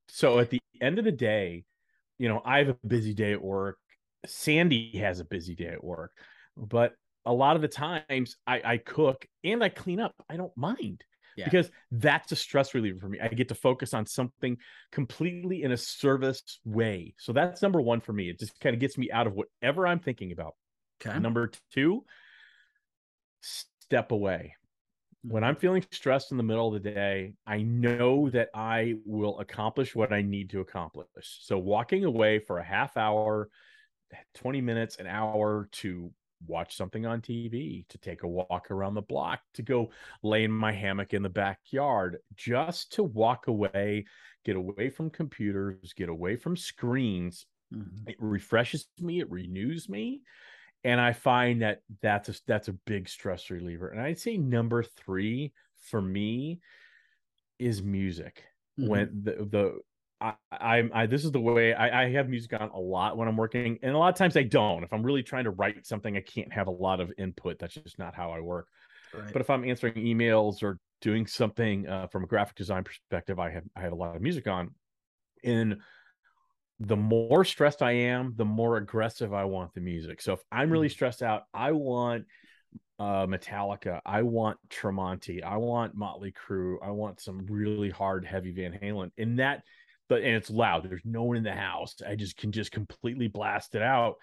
So 0.09 0.39
at 0.39 0.51
the 0.51 0.61
end 0.81 0.99
of 0.99 1.05
the 1.05 1.13
day, 1.13 1.65
you 2.19 2.29
know, 2.29 2.41
I 2.45 2.59
have 2.59 2.69
a 2.69 2.79
busy 2.87 3.15
day 3.15 3.33
at 3.33 3.43
work. 3.43 3.79
Sandy 4.27 4.97
has 4.99 5.21
a 5.21 5.25
busy 5.25 5.55
day 5.55 5.67
at 5.69 5.85
work, 5.85 6.13
but 6.57 6.93
a 7.27 7.33
lot 7.33 7.57
of 7.57 7.63
the 7.63 7.69
times 7.69 8.37
I, 8.47 8.61
I 8.65 8.77
cook 8.79 9.27
and 9.43 9.63
I 9.63 9.69
clean 9.69 10.01
up. 10.01 10.15
I 10.29 10.37
don't 10.37 10.57
mind 10.57 11.05
Yeah. 11.37 11.45
because 11.47 11.71
that's 11.91 12.33
a 12.33 12.37
stress 12.37 12.75
reliever 12.75 13.01
for 13.01 13.09
me. 13.09 13.19
I 13.21 13.29
get 13.29 13.49
to 13.49 13.55
focus 13.55 13.95
on 13.95 14.07
something 14.07 14.57
completely 14.93 15.63
in 15.63 15.73
a 15.73 15.77
service 15.77 16.61
way. 16.65 17.15
So 17.19 17.33
that's 17.33 17.63
number 17.63 17.81
one 17.81 18.01
for 18.01 18.13
me. 18.13 18.29
It 18.31 18.39
just 18.39 18.59
kind 18.61 18.75
of 18.75 18.81
gets 18.81 18.97
me 18.99 19.11
out 19.11 19.27
of 19.27 19.35
whatever 19.35 19.87
I'm 19.87 20.01
thinking 20.01 20.33
about. 20.33 20.55
Okay. 21.05 21.19
Number 21.19 21.51
two, 21.73 22.05
step 23.41 24.13
away. 24.13 24.55
When 25.27 25.43
I'm 25.43 25.57
feeling 25.57 25.83
stressed 25.91 26.33
in 26.33 26.37
the 26.37 26.43
middle 26.43 26.75
of 26.75 26.83
the 26.83 26.91
day, 26.91 27.35
I 27.47 27.63
know 27.63 28.29
that 28.29 28.51
I 28.53 28.97
will 29.07 29.39
accomplish 29.41 29.95
what 29.95 30.13
I 30.13 30.21
need 30.21 30.51
to 30.51 30.61
accomplish. 30.61 31.39
So 31.41 31.59
walking 31.59 32.05
away 32.05 32.39
for 32.41 32.59
a 32.59 32.65
half 32.65 32.97
hour, 32.99 33.49
20 34.35 34.61
minutes, 34.61 34.97
an 34.97 35.07
hour 35.07 35.69
to 35.73 36.13
watch 36.47 36.77
something 36.77 37.07
on 37.07 37.23
TV, 37.23 37.87
to 37.89 37.99
take 37.99 38.23
a 38.23 38.29
walk 38.29 38.71
around 38.71 38.95
the 38.95 39.03
block, 39.03 39.41
to 39.55 39.63
go 39.63 39.93
lay 40.23 40.45
in 40.45 40.51
my 40.53 40.73
hammock 40.73 41.15
in 41.15 41.23
the 41.23 41.31
backyard, 41.31 42.19
just 42.35 42.93
to 42.93 43.03
walk 43.03 43.47
away, 43.47 44.05
get 44.45 44.57
away 44.57 44.91
from 44.91 45.09
computers, 45.11 45.95
get 45.95 46.11
away 46.11 46.37
from 46.37 46.55
screens, 46.57 47.47
Mhm. 47.71 48.07
it 48.07 48.17
refreshes 48.19 48.89
me 49.01 49.21
it 49.21 49.31
renews 49.31 49.89
me 49.89 50.23
and 50.85 51.01
i 51.01 51.13
find 51.13 51.63
that 51.63 51.83
that's 52.03 52.29
a 52.29 52.35
that's 52.47 52.69
a 52.69 52.73
big 52.73 53.09
stress 53.09 53.51
reliever 53.51 53.89
and 53.89 54.01
i'd 54.01 54.19
say 54.19 54.37
number 54.37 54.83
three 54.83 55.53
for 55.77 56.01
me 56.03 56.61
is 57.59 57.83
music 57.83 58.45
Mhm. 58.77 58.85
when 58.87 59.23
the 59.25 59.33
the 59.51 59.79
I, 60.21 60.35
I 60.53 60.91
I 60.93 61.07
this 61.07 61.25
is 61.25 61.33
the 61.33 61.41
way 61.41 61.75
I, 61.75 62.05
I 62.05 62.11
have 62.11 62.29
music 62.29 62.53
on 62.55 62.71
a 62.71 62.79
lot 62.79 63.17
when 63.17 63.29
I'm 63.29 63.37
working, 63.37 63.79
and 63.83 63.95
a 63.95 63.99
lot 63.99 64.09
of 64.13 64.17
times 64.17 64.37
I 64.37 64.45
don't. 64.45 64.85
If 64.85 64.93
I'm 64.93 65.03
really 65.03 65.23
trying 65.23 65.45
to 65.45 65.51
write 65.51 65.85
something, 65.87 66.17
I 66.17 66.21
can't 66.21 66.53
have 66.53 66.67
a 66.69 66.71
lot 66.73 67.01
of 67.01 67.13
input. 67.19 67.59
That's 67.59 67.75
just 67.75 67.99
not 67.99 68.15
how 68.15 68.31
I 68.31 68.41
work. 68.41 68.69
Right. 69.13 69.35
But 69.35 69.43
if 69.43 69.51
I'm 69.51 69.65
answering 69.65 69.95
emails 69.95 70.63
or 70.63 70.81
doing 71.01 71.27
something 71.27 71.89
uh, 71.89 72.09
from 72.09 72.25
a 72.25 72.29
graphic 72.29 72.57
design 72.57 72.85
perspective, 72.85 73.39
I 73.39 73.51
have 73.51 73.65
I 73.77 73.83
have 73.83 73.93
a 73.93 73.97
lot 73.97 74.17
of 74.17 74.23
music 74.23 74.47
on. 74.49 74.75
And 75.45 75.83
the 76.81 76.97
more 76.97 77.45
stressed 77.45 77.83
I 77.83 77.93
am, 77.93 78.35
the 78.37 78.45
more 78.45 78.77
aggressive 78.77 79.33
I 79.33 79.45
want 79.45 79.75
the 79.75 79.81
music. 79.81 80.21
So 80.21 80.33
if 80.35 80.41
I'm 80.51 80.71
really 80.71 80.89
stressed 80.89 81.23
out, 81.23 81.45
I 81.53 81.73
want 81.73 82.25
uh 82.99 83.27
Metallica, 83.27 84.01
I 84.05 84.23
want 84.23 84.59
Tremonti, 84.69 85.43
I 85.43 85.57
want 85.57 85.95
Motley 85.95 86.33
Crue, 86.33 86.77
I 86.83 86.91
want 86.91 87.21
some 87.21 87.47
really 87.47 87.91
hard, 87.91 88.25
heavy 88.25 88.53
Van 88.53 88.73
Halen, 88.73 89.11
and 89.19 89.39
that, 89.39 89.63
but 90.09 90.23
and 90.23 90.37
it's 90.37 90.51
loud. 90.51 90.89
There's 90.89 91.05
no 91.05 91.23
one 91.25 91.37
in 91.37 91.43
the 91.43 91.53
house. 91.53 91.97
I 92.07 92.15
just 92.15 92.37
can 92.37 92.53
just 92.53 92.71
completely 92.73 93.29
blast 93.29 93.75
it 93.75 93.83
out, 93.83 94.17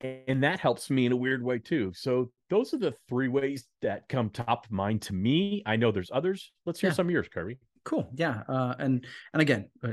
and 0.00 0.42
that 0.44 0.60
helps 0.60 0.90
me 0.90 1.06
in 1.06 1.12
a 1.12 1.16
weird 1.16 1.42
way 1.42 1.58
too. 1.58 1.92
So 1.94 2.30
those 2.48 2.72
are 2.74 2.78
the 2.78 2.94
three 3.08 3.28
ways 3.28 3.66
that 3.82 4.08
come 4.08 4.30
top 4.30 4.66
of 4.66 4.72
mind 4.72 5.02
to 5.02 5.14
me. 5.14 5.62
I 5.66 5.76
know 5.76 5.92
there's 5.92 6.10
others. 6.12 6.52
Let's 6.66 6.80
hear 6.80 6.90
Yeah. 6.90 6.94
some 6.94 7.06
of 7.06 7.12
yours, 7.12 7.28
Kirby. 7.28 7.58
Cool. 7.90 8.08
Yeah. 8.14 8.44
Uh, 8.48 8.72
and 8.78 9.04
and 9.32 9.42
again, 9.42 9.68
uh, 9.82 9.90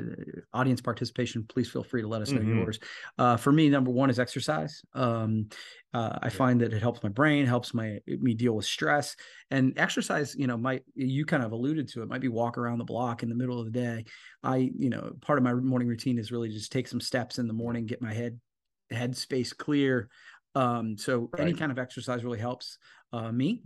audience 0.54 0.82
participation. 0.82 1.44
Please 1.48 1.68
feel 1.68 1.82
free 1.84 2.04
to 2.04 2.08
let 2.08 2.22
us 2.22 2.32
know 2.32 2.42
Mhm. 2.42 2.48
yours. 2.48 2.80
Uh, 3.18 3.38
for 3.38 3.52
me, 3.52 3.70
number 3.70 3.90
one 3.90 4.12
is 4.12 4.20
exercise. 4.20 4.84
Um, 4.94 5.50
uh, 5.96 6.20
I 6.22 6.30
find 6.30 6.62
that 6.62 6.74
it 6.74 6.80
helps 6.80 7.02
my 7.02 7.10
brain, 7.10 7.48
helps 7.48 7.74
my 7.74 8.00
me 8.06 8.36
deal 8.36 8.54
with 8.54 8.66
stress, 8.66 9.16
and 9.50 9.80
exercise. 9.80 10.36
You 10.36 10.46
know, 10.46 10.58
might 10.58 10.84
you 10.94 11.26
kind 11.26 11.42
of 11.42 11.54
alluded 11.54 11.88
to 11.88 12.04
it. 12.04 12.08
Might 12.08 12.22
be 12.22 12.28
walk 12.28 12.60
around 12.60 12.78
the 12.78 12.84
block 12.84 13.24
in 13.24 13.30
the 13.30 13.36
middle 13.36 13.60
of 13.60 13.66
the 13.66 13.72
day. 13.72 14.06
I, 14.44 14.58
you 14.78 14.92
know, 14.92 15.16
part 15.22 15.40
of 15.40 15.44
my 15.44 15.56
morning 15.56 15.88
routine 15.88 16.20
is 16.20 16.32
really 16.32 16.50
just 16.50 16.72
take 16.72 16.88
some 16.88 17.02
steps 17.02 17.40
in 17.40 17.48
the 17.48 17.54
morning, 17.54 17.88
get 17.88 18.00
my 18.00 18.14
head 18.14 18.40
head 18.92 19.18
space 19.18 19.54
clear. 19.54 20.12
Um, 20.54 21.00
so 21.00 21.32
any 21.36 21.56
kind 21.56 21.72
of 21.72 21.80
exercise 21.80 22.24
really 22.24 22.38
helps 22.38 22.78
uh, 23.12 23.32
me. 23.32 23.64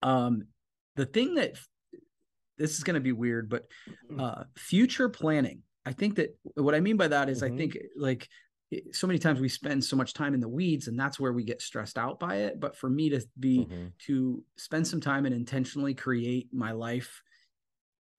Um, 0.00 0.44
the 0.94 1.06
thing 1.06 1.34
that 1.34 1.56
this 2.58 2.76
is 2.76 2.84
going 2.84 2.94
to 2.94 3.00
be 3.00 3.12
weird, 3.12 3.48
but 3.48 3.66
Mm. 4.10 4.20
uh, 4.20 4.44
future 4.56 5.08
planning. 5.08 5.62
I 5.84 5.92
think 5.92 6.16
that 6.16 6.36
what 6.54 6.74
I 6.74 6.80
mean 6.80 6.96
by 6.96 7.08
that 7.08 7.28
is 7.28 7.42
I 7.42 7.50
Mhm. 7.50 7.56
think 7.58 7.78
like 7.96 8.28
so 8.92 9.06
many 9.06 9.18
times 9.18 9.40
we 9.40 9.48
spend 9.48 9.82
so 9.84 9.96
much 9.96 10.12
time 10.12 10.34
in 10.34 10.40
the 10.40 10.48
weeds 10.48 10.88
and 10.88 10.98
that's 10.98 11.18
where 11.18 11.32
we 11.32 11.42
get 11.44 11.62
stressed 11.62 11.96
out 11.98 12.18
by 12.20 12.36
it. 12.36 12.60
But 12.60 12.76
for 12.76 12.90
me 12.90 13.08
to 13.10 13.20
be 13.38 13.66
Mhm. 13.66 13.92
to 14.06 14.44
spend 14.56 14.86
some 14.86 15.00
time 15.00 15.24
and 15.26 15.34
intentionally 15.34 15.94
create 15.94 16.52
my 16.52 16.72
life 16.72 17.22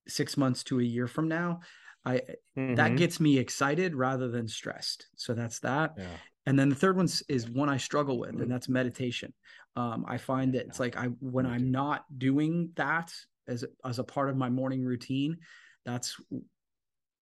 six 0.08 0.38
months 0.38 0.64
to 0.66 0.80
a 0.80 0.84
year 0.84 1.08
from 1.08 1.28
now, 1.28 1.60
I 2.06 2.22
that 2.56 2.92
Mhm. 2.92 2.98
gets 2.98 3.20
me 3.20 3.38
excited 3.38 3.96
rather 3.96 4.28
than 4.30 4.48
stressed. 4.48 5.08
So 5.16 5.34
that's 5.34 5.60
that. 5.60 5.96
yeah. 5.98 6.18
And 6.46 6.58
then 6.58 6.70
the 6.70 6.76
third 6.76 6.96
one 6.98 7.08
is 7.28 7.50
one 7.50 7.70
I 7.70 7.78
struggle 7.78 8.18
with, 8.18 8.42
and 8.42 8.50
that's 8.52 8.70
meditation. 8.70 9.34
Um, 9.76 10.04
I 10.08 10.18
find 10.18 10.54
that 10.56 10.66
it's 10.66 10.80
like 10.80 10.96
I 10.96 11.08
when 11.08 11.46
I'm 11.46 11.70
not 11.72 12.06
doing 12.18 12.72
that 12.76 13.14
as 13.50 13.66
as 13.84 14.00
a 14.00 14.04
part 14.04 14.30
of 14.30 14.38
my 14.38 14.50
morning 14.50 14.84
routine, 14.84 15.38
that's 15.86 16.16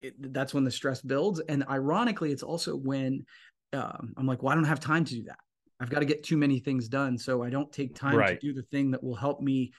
it, 0.02 0.32
that's 0.32 0.52
when 0.52 0.64
the 0.64 0.70
stress 0.70 1.00
builds. 1.00 1.40
And 1.40 1.64
ironically, 1.68 2.32
it's 2.32 2.42
also 2.42 2.76
when 2.76 3.24
um, 3.72 4.14
I'm 4.16 4.26
like, 4.26 4.42
well, 4.42 4.52
I 4.52 4.54
don't 4.54 4.64
have 4.64 4.80
time 4.80 5.04
to 5.04 5.14
do 5.14 5.22
that. 5.24 5.38
I've 5.80 5.90
got 5.90 6.00
to 6.00 6.06
get 6.06 6.24
too 6.24 6.36
many 6.36 6.58
things 6.58 6.88
done, 6.88 7.16
so 7.18 7.42
I 7.42 7.50
don't 7.50 7.72
take 7.72 7.94
time 7.94 8.16
Right. 8.16 8.40
to 8.40 8.46
do 8.46 8.52
the 8.52 8.64
thing 8.64 8.90
that 8.90 9.02
will 9.02 9.14
help 9.14 9.40
me. 9.40 9.72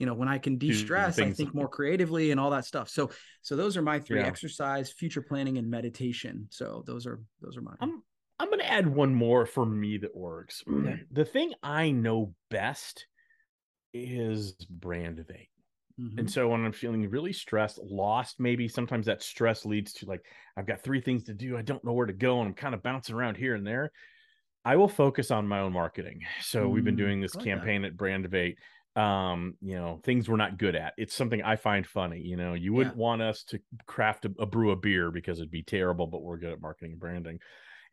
You 0.00 0.06
know, 0.06 0.14
when 0.14 0.26
I 0.26 0.38
can 0.38 0.58
de-stress, 0.58 1.20
I 1.20 1.30
think 1.30 1.54
more 1.54 1.68
creatively 1.68 2.32
and 2.32 2.40
all 2.40 2.50
that 2.50 2.64
stuff. 2.64 2.88
So, 2.88 3.12
so 3.42 3.54
those 3.54 3.76
are 3.76 3.82
my 3.82 4.00
three: 4.00 4.18
Yeah. 4.18 4.26
exercise, 4.26 4.90
future 4.90 5.22
planning, 5.22 5.56
and 5.56 5.70
meditation. 5.70 6.48
So 6.50 6.82
those 6.84 7.06
are 7.06 7.20
those 7.40 7.56
are 7.56 7.62
mine. 7.62 7.76
I'm 7.80 8.02
I'm 8.40 8.50
gonna 8.50 8.64
add 8.64 8.88
one 8.88 9.14
more 9.14 9.46
for 9.46 9.64
me 9.64 9.98
that 9.98 10.16
works. 10.16 10.64
Okay. 10.68 11.00
The 11.12 11.24
thing 11.24 11.54
I 11.62 11.92
know 11.92 12.34
best 12.50 13.06
is 13.92 14.52
brand 14.68 15.18
Brandivate. 15.18 15.48
Mhm. 15.98 16.18
And 16.18 16.30
so 16.30 16.48
when 16.48 16.64
I'm 16.64 16.72
feeling 16.72 17.08
really 17.10 17.32
stressed, 17.32 17.78
lost, 17.78 18.38
maybe 18.38 18.68
sometimes 18.68 19.06
that 19.06 19.22
stress 19.22 19.64
leads 19.66 19.92
to 19.94 20.06
like, 20.06 20.26
I've 20.56 20.66
got 20.66 20.80
three 20.80 21.00
things 21.00 21.24
to 21.24 21.34
do. 21.34 21.56
I 21.56 21.62
don't 21.62 21.82
know 21.84 21.92
where 21.92 22.06
to 22.06 22.12
go. 22.12 22.38
And 22.40 22.48
I'm 22.48 22.54
kind 22.54 22.74
of 22.74 22.82
bouncing 22.82 23.16
around 23.16 23.36
here 23.36 23.54
and 23.56 23.66
there. 23.66 23.90
I 24.64 24.76
will 24.76 24.88
focus 24.88 25.30
on 25.30 25.46
my 25.48 25.60
own 25.60 25.72
marketing. 25.72 26.22
So 26.40 26.68
we've 26.68 26.84
been 26.84 26.96
Mm, 26.96 26.96
doing 26.96 27.20
this 27.20 27.34
like 27.34 27.52
that. 27.52 27.70
campaign 27.70 27.84
at 27.84 27.96
Brandivate. 27.96 28.56
Um, 28.96 29.58
you 29.60 29.74
know, 29.74 30.00
things 30.04 30.28
we're 30.28 30.36
not 30.36 30.56
good 30.56 30.76
at. 30.76 30.94
It's 30.96 31.14
something 31.14 31.42
I 31.42 31.56
find 31.56 31.84
funny. 31.86 32.20
You 32.20 32.36
know, 32.36 32.54
you 32.54 32.72
wouldn't 32.72 32.96
want 32.96 33.22
us 33.22 33.42
to 33.44 33.60
craft 33.86 34.24
a, 34.24 34.32
a 34.38 34.46
brew 34.46 34.70
a 34.70 34.76
beer 34.76 35.10
because 35.10 35.38
it'd 35.40 35.50
be 35.50 35.64
terrible, 35.64 36.06
but 36.06 36.22
we're 36.22 36.38
good 36.38 36.52
at 36.52 36.60
marketing 36.60 36.92
and 36.92 37.00
branding. 37.00 37.40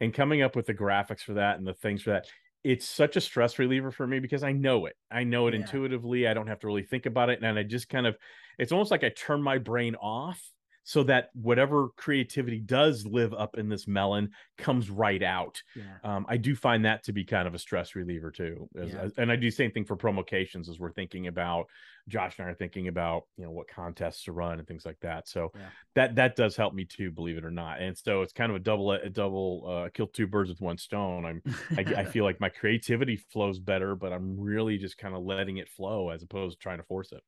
And 0.01 0.13
coming 0.13 0.41
up 0.41 0.55
with 0.55 0.65
the 0.67 0.73
graphics 0.75 1.21
for 1.21 1.35
that 1.35 1.57
and 1.59 1.67
the 1.67 1.73
things 1.75 2.03
for 2.03 2.11
that, 2.11 2.27
it's 2.63 2.87
such 2.87 3.15
a 3.15 3.21
stress 3.21 3.59
reliever 3.59 3.91
for 3.91 4.05
me 4.05 4.19
because 4.19 4.43
I 4.43 4.51
know 4.51 4.85
it. 4.85 4.95
I 5.09 5.23
know 5.23 5.47
it 5.47 5.53
Yeah. 5.53 5.55
intuitively. 5.55 6.27
I 6.27 6.33
don't 6.33 6.47
have 6.47 6.59
to 6.59 6.67
really 6.67 6.83
think 6.83 7.05
about 7.05 7.29
it. 7.29 7.41
And 7.43 7.57
I 7.59 7.63
just 7.63 7.89
kind 7.89 8.05
of, 8.07 8.17
it's 8.57 8.71
almost 8.71 8.91
like 8.91 9.03
I 9.03 9.09
turn 9.09 9.41
my 9.41 9.57
brain 9.57 9.95
off 9.95 10.41
so 10.83 11.03
that 11.03 11.29
whatever 11.33 11.89
creativity 11.95 12.59
does 12.59 13.05
live 13.05 13.33
up 13.33 13.57
in 13.57 13.69
this 13.69 13.87
melon 13.87 14.31
comes 14.57 14.89
right 14.89 15.21
out. 15.21 15.61
Yeah. 15.75 15.83
Um, 16.03 16.25
I 16.27 16.37
do 16.37 16.55
find 16.55 16.85
that 16.85 17.03
to 17.03 17.13
be 17.13 17.23
kind 17.23 17.47
of 17.47 17.53
a 17.53 17.59
stress 17.59 17.93
reliever 17.95 18.31
too. 18.31 18.67
As- 18.77 18.91
Yeah. 18.93 18.99
as- 19.01 19.13
and 19.17 19.31
I 19.31 19.35
do 19.35 19.47
the 19.47 19.55
same 19.55 19.71
thing 19.71 19.85
for 19.85 19.95
promocations 19.95 20.69
as 20.69 20.79
we're 20.79 20.91
thinking 20.91 21.27
about, 21.27 21.67
Josh 22.07 22.39
and 22.39 22.47
I 22.47 22.51
are 22.51 22.55
thinking 22.55 22.87
about, 22.87 23.23
you 23.37 23.45
know, 23.45 23.51
what 23.51 23.67
contests 23.67 24.23
to 24.23 24.31
run 24.31 24.57
and 24.57 24.67
things 24.67 24.85
like 24.85 24.99
that. 25.01 25.27
So 25.27 25.51
Yeah. 25.53 25.69
that, 25.95 26.15
that 26.15 26.35
does 26.35 26.55
help 26.55 26.73
me 26.73 26.85
too, 26.85 27.11
believe 27.11 27.37
it 27.37 27.45
or 27.45 27.51
not. 27.51 27.79
And 27.79 27.95
so 27.95 28.23
it's 28.23 28.33
kind 28.33 28.49
of 28.49 28.55
a 28.55 28.59
double, 28.59 28.91
a 28.91 29.09
double, 29.09 29.65
uh, 29.85 29.89
kill 29.89 30.07
two 30.07 30.25
birds 30.25 30.49
with 30.49 30.61
one 30.61 30.77
stone. 30.79 31.25
I'm, 31.25 31.41
I, 31.77 31.81
I 32.01 32.05
feel 32.05 32.23
like 32.23 32.39
my 32.39 32.49
creativity 32.49 33.17
flows 33.17 33.59
better, 33.59 33.95
but 33.95 34.11
I'm 34.11 34.39
really 34.39 34.79
just 34.79 34.97
kind 34.97 35.13
of 35.15 35.21
letting 35.23 35.57
it 35.57 35.69
flow 35.69 36.09
as 36.09 36.23
opposed 36.23 36.59
to 36.59 36.63
trying 36.63 36.79
to 36.79 36.83
force 36.83 37.11
it. 37.11 37.21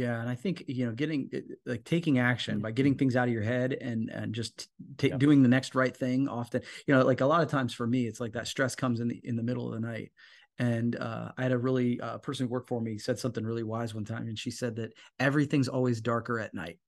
Yeah, 0.00 0.20
and 0.20 0.28
I 0.30 0.34
think 0.34 0.64
you 0.68 0.86
know, 0.86 0.92
getting 0.92 1.30
like 1.66 1.84
taking 1.84 2.18
action 2.18 2.60
by 2.60 2.70
getting 2.70 2.96
things 2.96 3.16
out 3.16 3.26
of 3.28 3.34
your 3.34 3.42
head 3.42 3.72
and 3.72 4.08
and 4.08 4.34
just 4.34 4.68
ta 4.98 5.08
Yep. 5.08 5.18
doing 5.18 5.42
the 5.42 5.48
next 5.48 5.74
right 5.74 5.94
thing. 5.96 6.28
Often, 6.28 6.62
you 6.86 6.94
know, 6.94 7.04
like 7.04 7.20
a 7.20 7.26
lot 7.26 7.42
of 7.42 7.48
times 7.50 7.74
for 7.74 7.86
me, 7.86 8.06
it's 8.06 8.20
like 8.20 8.32
that 8.32 8.46
stress 8.46 8.74
comes 8.76 9.00
in 9.00 9.08
the 9.08 9.20
in 9.24 9.36
the 9.36 9.42
middle 9.42 9.66
of 9.66 9.74
the 9.74 9.86
night. 9.86 10.12
And 10.58 10.94
uh, 10.96 11.32
I 11.36 11.42
had 11.42 11.52
a 11.52 11.58
really 11.58 12.00
uh, 12.00 12.18
person 12.18 12.46
who 12.46 12.52
worked 12.52 12.68
for 12.68 12.80
me 12.80 12.98
said 12.98 13.18
something 13.18 13.44
really 13.44 13.62
wise 13.62 13.94
one 13.94 14.04
time, 14.04 14.28
and 14.28 14.38
she 14.38 14.50
said 14.50 14.76
that 14.76 14.92
everything's 15.18 15.68
always 15.68 16.00
darker 16.00 16.38
at 16.38 16.54
night. 16.54 16.78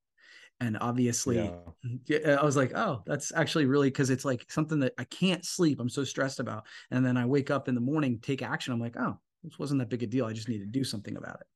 And 0.61 0.77
obviously, 0.79 1.57
Yeah. 1.59 1.97
yeah, 2.05 2.37
I 2.41 2.45
was 2.45 2.57
like, 2.57 2.73
oh, 2.75 3.03
that's 3.07 3.31
actually 3.33 3.65
really 3.67 3.89
because 3.89 4.09
it's 4.11 4.25
like 4.25 4.51
something 4.51 4.79
that 4.81 4.93
I 4.99 5.05
can't 5.05 5.45
sleep. 5.45 5.79
I'm 5.79 5.89
so 5.89 6.03
stressed 6.05 6.39
about. 6.39 6.67
And 6.91 7.05
then 7.05 7.17
I 7.17 7.25
wake 7.25 7.51
up 7.51 7.69
in 7.69 7.75
the 7.75 7.81
morning, 7.81 8.19
take 8.21 8.41
action. 8.43 8.73
I'm 8.73 8.81
like, 8.81 8.97
oh, 8.97 9.19
this 9.43 9.59
wasn't 9.59 9.79
that 9.79 9.89
big 9.89 10.03
a 10.03 10.07
deal. 10.07 10.25
I 10.25 10.33
just 10.33 10.49
need 10.49 10.59
to 10.59 10.65
do 10.67 10.83
something 10.85 11.17
about 11.17 11.41
it. 11.41 11.47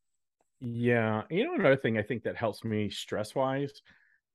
Yeah. 0.60 1.24
You 1.30 1.46
know, 1.46 1.56
another 1.56 1.78
thing 1.78 1.98
I 1.98 2.04
think 2.04 2.24
that 2.24 2.36
helps 2.36 2.63
me 2.63 2.89
stress 2.89 3.36
wise 3.36 3.82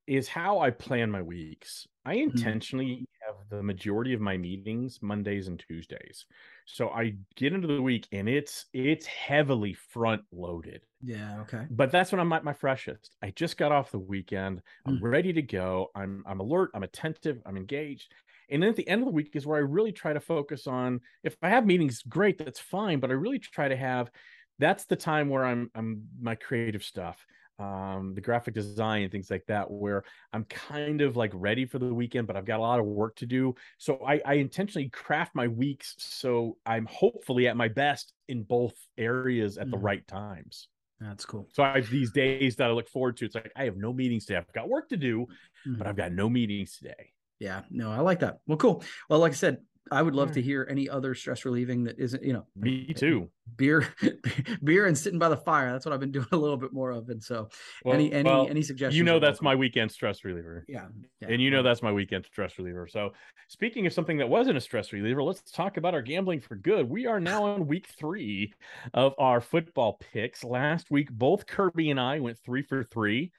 is 0.07 0.27
how 0.27 0.59
I 0.59 0.69
plan 0.69 1.09
my 1.09 1.21
weeks. 1.21 1.87
I 2.05 2.15
mm-hmm. 2.15 2.31
intentionally 2.31 3.05
have 3.25 3.35
the 3.49 3.63
majority 3.63 4.13
of 4.13 4.19
my 4.19 4.37
meetings 4.37 4.99
Mondays 5.01 5.47
and 5.47 5.59
Tuesdays. 5.59 6.25
So 6.65 6.89
I 6.89 7.15
get 7.35 7.53
into 7.53 7.67
the 7.67 7.81
week 7.81 8.07
and 8.11 8.27
it's 8.27 8.65
it's 8.73 9.05
heavily 9.05 9.73
front 9.73 10.21
loaded. 10.31 10.81
Yeah. 11.01 11.41
Okay. 11.41 11.65
But 11.69 11.91
that's 11.91 12.11
when 12.11 12.19
I'm 12.19 12.33
at 12.33 12.43
my 12.43 12.53
freshest. 12.53 13.11
I 13.21 13.31
just 13.31 13.57
got 13.57 13.71
off 13.71 13.91
the 13.91 13.99
weekend. 13.99 14.61
I'm 14.85 14.99
mm. 14.99 15.03
ready 15.03 15.33
to 15.33 15.41
go. 15.41 15.91
I'm 15.95 16.23
I'm 16.25 16.39
alert, 16.39 16.71
I'm 16.73 16.83
attentive, 16.83 17.41
I'm 17.45 17.57
engaged. 17.57 18.13
And 18.49 18.61
then 18.61 18.69
at 18.69 18.75
the 18.75 18.87
end 18.87 19.01
of 19.01 19.05
the 19.05 19.13
week 19.13 19.35
is 19.35 19.47
where 19.47 19.57
I 19.57 19.61
really 19.61 19.93
try 19.93 20.13
to 20.13 20.19
focus 20.19 20.67
on 20.67 20.99
if 21.23 21.37
I 21.41 21.49
have 21.49 21.65
meetings, 21.65 22.03
great, 22.03 22.37
that's 22.37 22.59
fine. 22.59 22.99
But 22.99 23.09
I 23.09 23.13
really 23.13 23.39
try 23.39 23.69
to 23.69 23.75
have 23.75 24.11
that's 24.59 24.85
the 24.85 24.95
time 24.95 25.29
where 25.29 25.45
I'm 25.45 25.69
I'm 25.75 26.07
my 26.19 26.35
creative 26.35 26.83
stuff, 26.83 27.25
um, 27.59 28.13
the 28.13 28.21
graphic 28.21 28.53
design 28.53 29.03
and 29.03 29.11
things 29.11 29.29
like 29.31 29.45
that, 29.47 29.69
where 29.69 30.03
I'm 30.31 30.45
kind 30.45 31.01
of 31.01 31.15
like 31.17 31.31
ready 31.33 31.65
for 31.65 31.79
the 31.79 31.93
weekend, 31.93 32.27
but 32.27 32.35
I've 32.35 32.45
got 32.45 32.59
a 32.59 32.61
lot 32.63 32.79
of 32.79 32.85
work 32.85 33.15
to 33.17 33.25
do. 33.25 33.55
So 33.77 34.03
I, 34.05 34.21
I 34.25 34.33
intentionally 34.35 34.89
craft 34.89 35.35
my 35.35 35.47
weeks 35.47 35.95
so 35.99 36.57
I'm 36.65 36.85
hopefully 36.85 37.47
at 37.47 37.57
my 37.57 37.67
best 37.67 38.13
in 38.27 38.43
both 38.43 38.75
areas 38.97 39.57
at 39.57 39.69
the 39.71 39.77
Mhm. 39.77 39.79
right 39.79 40.05
times. 40.07 40.69
That's 40.99 41.25
cool. 41.25 41.51
So 41.53 41.63
I 41.63 41.75
have 41.77 41.89
these 41.89 42.11
days 42.11 42.55
that 42.57 42.69
I 42.69 42.73
look 42.73 42.89
forward 42.89 43.17
to. 43.17 43.25
It's 43.25 43.35
like 43.35 43.51
I 43.55 43.65
have 43.65 43.77
no 43.77 43.93
meetings 43.93 44.25
today. 44.25 44.37
I've 44.37 44.51
got 44.53 44.69
work 44.69 44.89
to 44.89 44.97
do, 44.97 45.27
Mhm. 45.65 45.79
but 45.79 45.87
I've 45.87 45.95
got 45.95 46.11
no 46.11 46.29
meetings 46.29 46.77
today. 46.77 47.13
Yeah, 47.39 47.63
no, 47.69 47.91
I 47.91 47.99
like 47.99 48.19
that. 48.19 48.39
Well, 48.47 48.57
cool. 48.57 48.83
Well, 49.09 49.19
like 49.19 49.31
I 49.33 49.35
said, 49.35 49.65
I 49.91 50.01
would 50.01 50.15
love 50.15 50.31
to 50.33 50.41
hear 50.41 50.65
any 50.69 50.89
other 50.89 51.13
stress 51.13 51.43
relieving 51.45 51.83
that 51.83 51.99
isn't, 51.99 52.23
you 52.23 52.31
know, 52.33 52.47
Me 52.55 52.93
too. 52.93 53.29
beer, 53.57 53.87
beer 54.63 54.85
and 54.85 54.97
sitting 54.97 55.19
by 55.19 55.29
the 55.29 55.37
fire. 55.37 55.71
That's 55.71 55.85
what 55.85 55.93
I've 55.93 55.99
been 55.99 56.11
doing 56.11 56.25
a 56.31 56.37
little 56.37 56.57
bit 56.57 56.71
more 56.71 56.91
of. 56.91 57.09
And 57.09 57.21
so, 57.21 57.49
Well, 57.83 57.93
any 57.93 58.11
any 58.11 58.29
well, 58.29 58.47
any 58.49 58.61
suggestions? 58.61 58.97
you 58.97 59.03
know 59.03 59.17
are 59.17 59.19
that's 59.19 59.41
my 59.41 59.55
weekend 59.55 59.91
stress 59.91 60.23
reliever. 60.23 60.63
yeah, 60.67 60.87
yeah, 61.19 61.27
and 61.29 61.41
you 61.41 61.51
know 61.51 61.61
that's 61.63 61.81
my 61.81 61.91
weekend 61.91 62.25
stress 62.25 62.57
reliever. 62.57 62.87
So, 62.87 63.11
speaking 63.49 63.85
of 63.85 63.93
something 63.93 64.17
that 64.17 64.29
wasn't 64.29 64.57
a 64.57 64.61
stress 64.61 64.93
reliever, 64.93 65.21
let's 65.21 65.41
talk 65.51 65.77
about 65.77 65.93
our 65.93 66.01
gambling 66.01 66.39
for 66.39 66.55
good. 66.55 66.89
We 66.89 67.05
are 67.05 67.19
now 67.19 67.43
on 67.43 67.67
week 67.67 67.87
three 67.87 68.53
of 68.93 69.13
our 69.17 69.41
football 69.41 69.99
picks. 70.13 70.43
Last 70.43 70.91
week, 70.91 71.11
both 71.11 71.45
Kirby 71.45 71.91
and 71.91 71.99
I 71.99 72.19
went 72.19 72.39
three 72.39 72.63
for 72.63 72.83
three. 72.83 73.31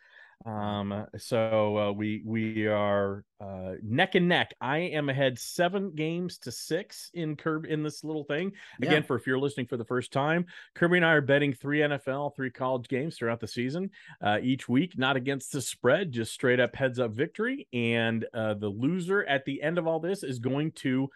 Um, 0.44 1.06
so 1.16 1.78
uh, 1.78 1.92
we 1.92 2.22
we 2.24 2.66
are 2.66 3.24
uh, 3.40 3.72
neck 3.82 4.14
and 4.14 4.28
neck. 4.28 4.54
I 4.60 4.78
am 4.78 5.08
ahead 5.08 5.38
seven 5.38 5.92
games 5.94 6.38
to 6.38 6.52
six 6.52 7.10
in 7.14 7.36
Kirby 7.36 7.70
in 7.70 7.82
this 7.82 8.04
little 8.04 8.24
thing. 8.24 8.52
yeah. 8.80 8.88
Again, 8.88 9.02
for 9.02 9.16
if 9.16 9.26
you're 9.26 9.38
listening 9.38 9.66
for 9.66 9.76
the 9.76 9.84
first 9.84 10.12
time, 10.12 10.46
Kirby 10.74 10.98
and 10.98 11.06
I 11.06 11.12
are 11.12 11.20
betting 11.20 11.52
three 11.52 11.80
NFL, 11.80 12.36
three 12.36 12.50
college 12.50 12.88
games 12.88 13.16
throughout 13.16 13.40
the 13.40 13.48
season, 13.48 13.90
uh, 14.22 14.38
each 14.42 14.68
week, 14.68 14.98
not 14.98 15.16
against 15.16 15.52
the 15.52 15.62
spread, 15.62 16.12
just 16.12 16.32
straight 16.32 16.60
up 16.60 16.76
heads 16.76 16.98
up 16.98 17.12
victory. 17.12 17.66
And 17.72 18.26
uh, 18.34 18.54
the 18.54 18.68
loser 18.68 19.24
at 19.24 19.44
the 19.44 19.62
end 19.62 19.78
of 19.78 19.86
all 19.86 20.00
this 20.00 20.22
is 20.22 20.38
going 20.38 20.72
to 20.72 21.08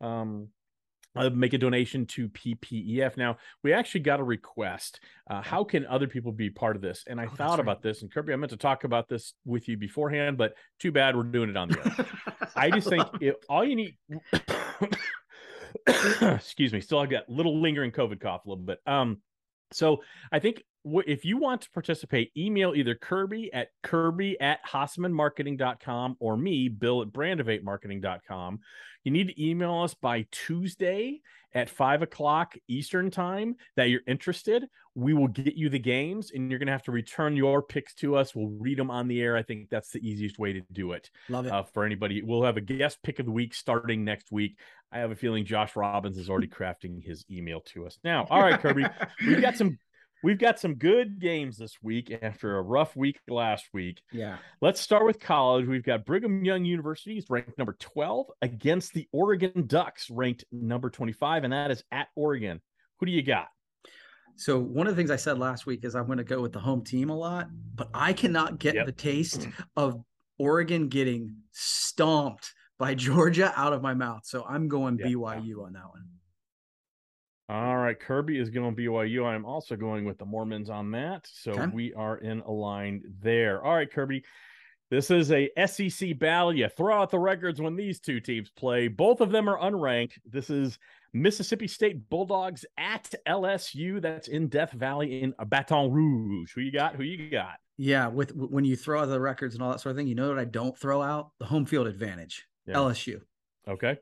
um, 0.00 0.48
uh, 1.16 1.30
make 1.30 1.52
a 1.52 1.58
donation 1.58 2.06
to 2.06 2.28
PPEF. 2.28 3.16
Now, 3.16 3.38
we 3.62 3.72
actually 3.72 4.00
got 4.00 4.20
a 4.20 4.24
request. 4.24 5.00
Uh, 5.28 5.42
how 5.42 5.64
can 5.64 5.86
other 5.86 6.06
people 6.06 6.32
be 6.32 6.50
part 6.50 6.76
of 6.76 6.82
this? 6.82 7.04
And 7.06 7.20
I 7.20 7.26
Oh, 7.26 7.28
thought 7.28 7.50
right. 7.52 7.60
about 7.60 7.82
this, 7.82 8.02
and 8.02 8.10
Kirby, 8.12 8.32
I 8.32 8.36
meant 8.36 8.50
to 8.50 8.56
talk 8.56 8.84
about 8.84 9.08
this 9.08 9.34
with 9.44 9.68
you 9.68 9.76
beforehand, 9.76 10.38
but 10.38 10.54
too 10.78 10.92
bad 10.92 11.16
we're 11.16 11.24
doing 11.24 11.50
it 11.50 11.56
on 11.56 11.68
the 11.68 11.78
air. 11.84 12.06
I 12.56 12.70
just 12.70 12.88
think 12.88 13.06
if 13.20 13.34
all 13.48 13.64
you 13.64 13.76
need 13.76 13.96
excuse 16.20 16.72
me, 16.72 16.80
still 16.80 16.98
I've 16.98 17.10
got 17.10 17.28
little 17.28 17.60
lingering 17.60 17.92
COVID 17.92 18.20
cough 18.20 18.44
a 18.46 18.48
little 18.48 18.64
bit. 18.64 18.80
Um, 18.86 19.20
so 19.72 20.02
I 20.32 20.38
think 20.40 20.64
if 20.84 21.24
you 21.24 21.36
want 21.36 21.62
to 21.62 21.70
participate, 21.70 22.32
email 22.36 22.74
either 22.74 22.94
Kirby 22.94 23.52
at 23.52 23.68
Kirby 23.82 24.40
at 24.40 24.60
HassemanMarketing.com 24.66 26.16
or 26.20 26.36
me, 26.36 26.68
Bill 26.68 27.02
at 27.02 27.08
Brandivate 27.08 27.62
Marketing 27.62 28.00
dot 28.00 28.20
com. 28.26 28.60
You 29.04 29.12
need 29.12 29.28
to 29.28 29.42
email 29.44 29.82
us 29.82 29.94
by 29.94 30.26
Tuesday 30.30 31.20
at 31.54 31.68
five 31.68 32.02
o'clock 32.02 32.54
Eastern 32.68 33.10
time 33.10 33.56
that 33.76 33.88
you're 33.90 34.02
interested. 34.06 34.66
We 34.94 35.14
will 35.14 35.28
get 35.28 35.54
you 35.54 35.68
the 35.68 35.78
games 35.78 36.32
and 36.34 36.50
you're 36.50 36.58
going 36.58 36.66
to 36.66 36.72
have 36.72 36.82
to 36.84 36.92
return 36.92 37.36
your 37.36 37.62
picks 37.62 37.94
to 37.94 38.16
us. 38.16 38.34
We'll 38.34 38.48
read 38.58 38.78
them 38.78 38.90
on 38.90 39.08
the 39.08 39.20
air. 39.22 39.36
I 39.36 39.42
think 39.42 39.68
that's 39.70 39.90
the 39.90 40.00
easiest 40.06 40.38
way 40.38 40.52
to 40.52 40.60
do 40.72 40.92
it 40.92 41.10
Love 41.28 41.46
it. 41.46 41.52
uh, 41.52 41.62
for 41.62 41.84
anybody. 41.84 42.22
We'll 42.22 42.42
have 42.42 42.56
a 42.56 42.60
guest 42.60 42.98
pick 43.02 43.18
of 43.20 43.26
the 43.26 43.32
week 43.32 43.54
starting 43.54 44.04
next 44.04 44.30
week. 44.32 44.58
I 44.92 44.98
have 44.98 45.12
a 45.12 45.16
feeling 45.16 45.44
Josh 45.44 45.76
Robbins 45.76 46.18
is 46.18 46.28
already 46.28 46.48
crafting 46.58 47.02
his 47.04 47.24
email 47.30 47.60
to 47.66 47.86
us 47.86 47.98
now. 48.04 48.26
All 48.30 48.40
right, 48.40 48.58
Kirby, 48.60 48.84
we've 49.26 49.40
got 49.40 49.56
some 49.56 49.78
we've 50.22 50.38
got 50.38 50.58
some 50.58 50.74
good 50.74 51.18
games 51.18 51.56
this 51.56 51.76
week 51.82 52.16
after 52.22 52.58
a 52.58 52.62
rough 52.62 52.94
week 52.96 53.18
last 53.28 53.66
week. 53.72 54.02
yeah. 54.12 54.38
Let's 54.60 54.80
start 54.80 55.04
with 55.06 55.18
college. 55.20 55.66
We've 55.66 55.82
got 55.84 56.04
Brigham 56.04 56.44
Young 56.44 56.64
University 56.64 57.16
is 57.18 57.30
ranked 57.30 57.56
number 57.58 57.76
12 57.80 58.26
against 58.42 58.92
the 58.92 59.08
Oregon 59.12 59.66
Ducks, 59.66 60.10
ranked 60.10 60.44
number 60.52 60.90
25, 60.90 61.44
and 61.44 61.52
that 61.52 61.70
is 61.70 61.82
at 61.90 62.08
Oregon. 62.16 62.60
Who 62.98 63.06
do 63.06 63.12
you 63.12 63.22
got? 63.22 63.48
So 64.36 64.58
one 64.58 64.86
of 64.86 64.94
the 64.94 65.00
things 65.00 65.10
I 65.10 65.16
said 65.16 65.38
last 65.38 65.66
week 65.66 65.84
is 65.84 65.94
I'm 65.94 66.06
going 66.06 66.18
to 66.18 66.24
go 66.24 66.40
with 66.40 66.52
the 66.52 66.60
home 66.60 66.82
team 66.82 67.10
a 67.10 67.16
lot, 67.16 67.48
but 67.74 67.88
I 67.92 68.12
cannot 68.12 68.58
get 68.58 68.74
Yep. 68.74 68.86
the 68.86 68.92
taste 68.92 69.48
of 69.76 70.02
Oregon 70.38 70.88
getting 70.88 71.36
stomped 71.52 72.52
by 72.78 72.94
Georgia 73.06 73.52
out 73.56 73.72
of 73.74 73.82
my 73.82 73.92
mouth. 73.94 74.22
So 74.24 74.44
I'm 74.48 74.68
going 74.68 74.98
Yeah. 74.98 75.06
BYU 75.08 75.64
on 75.66 75.72
that 75.74 75.88
one. 75.90 76.04
All 77.50 77.76
right, 77.78 77.98
Kirby 77.98 78.38
is 78.38 78.48
going 78.48 78.76
BYU. 78.76 79.26
I'm 79.26 79.44
also 79.44 79.74
going 79.74 80.04
with 80.04 80.18
the 80.18 80.24
Mormons 80.24 80.70
on 80.70 80.92
that. 80.92 81.26
So 81.32 81.50
Okay. 81.50 81.66
we 81.66 81.92
are 81.94 82.18
in 82.18 82.40
aligned 82.42 83.04
there. 83.20 83.60
All 83.60 83.74
right, 83.74 83.90
Kirby. 83.90 84.22
This 84.88 85.10
is 85.10 85.32
a 85.32 85.50
SEC 85.66 86.16
battle. 86.16 86.54
You 86.54 86.68
throw 86.68 87.00
out 87.02 87.10
the 87.10 87.18
records 87.18 87.60
when 87.60 87.74
these 87.74 87.98
two 87.98 88.20
teams 88.20 88.50
play. 88.50 88.86
Both 88.86 89.20
of 89.20 89.32
them 89.32 89.48
are 89.48 89.58
unranked. 89.58 90.18
This 90.24 90.48
is 90.48 90.78
Mississippi 91.12 91.66
State 91.66 92.08
Bulldogs 92.08 92.64
at 92.78 93.12
LSU. 93.26 94.00
That's 94.00 94.28
in 94.28 94.46
Death 94.46 94.70
Valley 94.70 95.22
in 95.22 95.34
Baton 95.46 95.90
Rouge. 95.90 96.52
Who 96.54 96.60
you 96.60 96.70
got? 96.70 96.94
Who 96.94 97.02
you 97.02 97.30
got? 97.30 97.58
Yeah, 97.78 98.06
with 98.06 98.32
when 98.32 98.64
you 98.64 98.76
throw 98.76 99.02
out 99.02 99.06
the 99.06 99.20
records 99.20 99.54
and 99.54 99.62
all 99.64 99.72
that 99.72 99.80
sort 99.80 99.90
of 99.90 99.96
thing, 99.96 100.06
you 100.06 100.14
know 100.14 100.28
what 100.28 100.38
I 100.38 100.44
don't 100.44 100.78
throw 100.78 101.02
out? 101.02 101.30
The 101.40 101.46
home 101.46 101.66
field 101.66 101.88
advantage. 101.88 102.46
Yeah. 102.66 102.74
LSU. 102.74 103.20
Okay. 103.66 103.98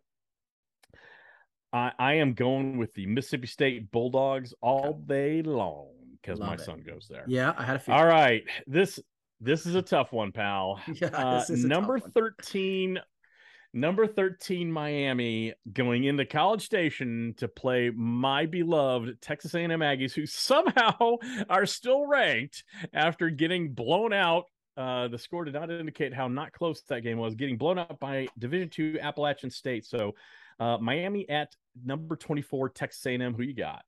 I, 1.72 1.92
I 1.98 2.14
am 2.14 2.34
going 2.34 2.78
with 2.78 2.94
the 2.94 3.06
Mississippi 3.06 3.46
State 3.46 3.90
Bulldogs 3.90 4.54
all 4.60 5.02
day 5.06 5.42
long 5.42 5.88
because 6.20 6.40
my 6.40 6.54
it. 6.54 6.60
son 6.60 6.82
goes 6.86 7.06
there. 7.10 7.24
Yeah, 7.26 7.54
I 7.56 7.64
had 7.64 7.76
a 7.76 7.78
feeling. 7.78 8.00
All 8.00 8.06
right. 8.06 8.42
This 8.66 8.98
this 9.40 9.66
is 9.66 9.74
a 9.74 9.82
tough 9.82 10.12
one, 10.12 10.32
pal. 10.32 10.80
Yeah, 10.94 11.08
Uh, 11.08 11.38
this 11.40 11.50
is 11.50 11.64
a 11.64 11.68
tough 11.68 11.80
number. 11.80 11.98
13 11.98 12.98
number 13.74 14.06
13 14.06 14.72
Miami 14.72 15.52
going 15.72 16.04
into 16.04 16.24
College 16.24 16.64
Station 16.64 17.34
to 17.36 17.46
play 17.48 17.90
my 17.90 18.46
beloved 18.46 19.20
Texas 19.20 19.54
A&M 19.54 19.68
Aggies 19.70 20.12
who 20.14 20.24
somehow 20.24 21.16
are 21.50 21.66
still 21.66 22.06
ranked 22.06 22.64
after 22.94 23.28
getting 23.28 23.74
blown 23.74 24.12
out 24.14 24.44
uh, 24.78 25.08
the 25.08 25.18
score 25.18 25.44
did 25.44 25.54
not 25.54 25.70
indicate 25.70 26.14
how 26.14 26.28
not 26.28 26.52
close 26.52 26.80
that 26.88 27.02
game 27.02 27.18
was 27.18 27.34
getting 27.34 27.58
blown 27.58 27.78
out 27.78 27.98
by 28.00 28.26
Division 28.38 28.70
2 28.70 28.98
Appalachian 29.02 29.50
State 29.50 29.84
so 29.84 30.14
uh, 30.60 30.78
Miami 30.78 31.28
at 31.28 31.54
number 31.84 32.16
24 32.16 32.70
Texas 32.70 33.04
A&M 33.06 33.34
who 33.34 33.42
you 33.42 33.54
got 33.54 33.82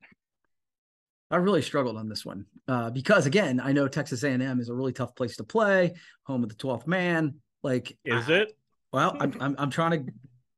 I 1.31 1.37
really 1.37 1.61
struggled 1.61 1.95
on 1.95 2.09
this 2.09 2.25
one 2.25 2.45
uh, 2.67 2.89
because 2.89 3.25
again, 3.25 3.61
I 3.63 3.71
know 3.71 3.87
Texas 3.87 4.23
A&M 4.23 4.59
is 4.59 4.67
a 4.67 4.73
really 4.73 4.91
tough 4.91 5.15
place 5.15 5.37
to 5.37 5.45
play, 5.45 5.93
home 6.23 6.43
of 6.43 6.49
the 6.49 6.55
12th 6.55 6.87
man. 6.87 7.35
Like, 7.63 7.97
is 8.03 8.29
I- 8.29 8.33
it 8.33 8.53
Well, 8.91 9.15
I'm, 9.19 9.33
I'm 9.39 9.55
I'm 9.57 9.69
trying 9.69 10.05
to, 10.05 10.13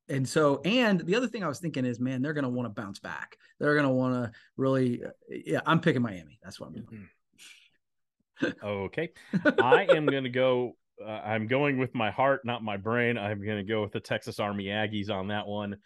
and 0.10 0.28
so 0.28 0.62
and 0.66 1.00
the 1.02 1.16
other 1.16 1.28
thing 1.28 1.44
I 1.44 1.48
was 1.48 1.60
thinking 1.60 1.86
is, 1.86 2.00
man, 2.00 2.24
they're 2.24 2.34
going 2.34 2.44
to 2.44 2.50
want 2.50 2.66
to 2.66 2.82
bounce 2.82 3.00
back. 3.00 3.38
They're 3.60 3.76
going 3.76 3.88
to 3.88 3.94
want 3.94 4.16
to 4.16 4.32
really, 4.58 5.04
yeah. 5.30 5.62
I'm 5.66 5.80
picking 5.80 6.02
Miami. 6.02 6.40
That's 6.44 6.60
what 6.60 6.68
I'm 6.68 6.74
doing. 6.74 7.10
Okay. 8.64 9.10
I 9.62 9.88
am 9.96 10.06
going 10.06 10.24
to 10.24 10.30
go. 10.30 10.76
Uh, 11.02 11.08
I'm 11.08 11.48
going 11.48 11.78
with 11.78 11.94
my 11.96 12.12
heart, 12.12 12.42
not 12.44 12.62
my 12.64 12.76
brain. 12.76 13.18
I'm 13.18 13.46
going 13.46 13.58
to 13.58 13.64
go 13.64 13.84
with 13.84 13.94
the 13.94 14.02
Texas 14.02 14.40
A&M 14.40 14.58
Aggies 14.58 15.10
on 15.10 15.28
that 15.28 15.48
one. 15.48 15.78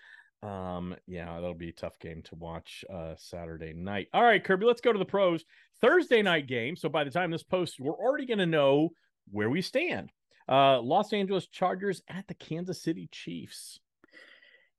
Um, 0.43 0.95
yeah, 1.07 1.33
that'll 1.35 1.53
be 1.53 1.69
a 1.69 1.73
tough 1.73 1.99
game 1.99 2.21
to 2.23 2.35
watch 2.35 2.85
uh, 2.93 3.15
Saturday 3.17 3.73
night. 3.73 4.07
All 4.13 4.23
right, 4.23 4.43
Kirby, 4.43 4.65
let's 4.65 4.81
go 4.81 4.93
to 4.93 4.99
the 4.99 5.05
pros. 5.05 5.43
Thursday 5.81 6.21
night 6.21 6.47
game. 6.47 6.75
So 6.75 6.89
by 6.89 7.03
the 7.03 7.11
time 7.11 7.31
this 7.31 7.43
posts, 7.43 7.79
we're 7.79 7.93
already 7.93 8.25
going 8.25 8.37
to 8.39 8.45
know 8.45 8.89
where 9.31 9.49
we 9.49 9.61
stand. 9.61 10.11
Uh, 10.49 10.79
Los 10.81 11.11
Angeles 11.11 11.47
Chargers 11.47 12.01
at 12.07 12.27
the 12.27 12.33
Kansas 12.33 12.81
City 12.81 13.09
Chiefs. 13.11 13.79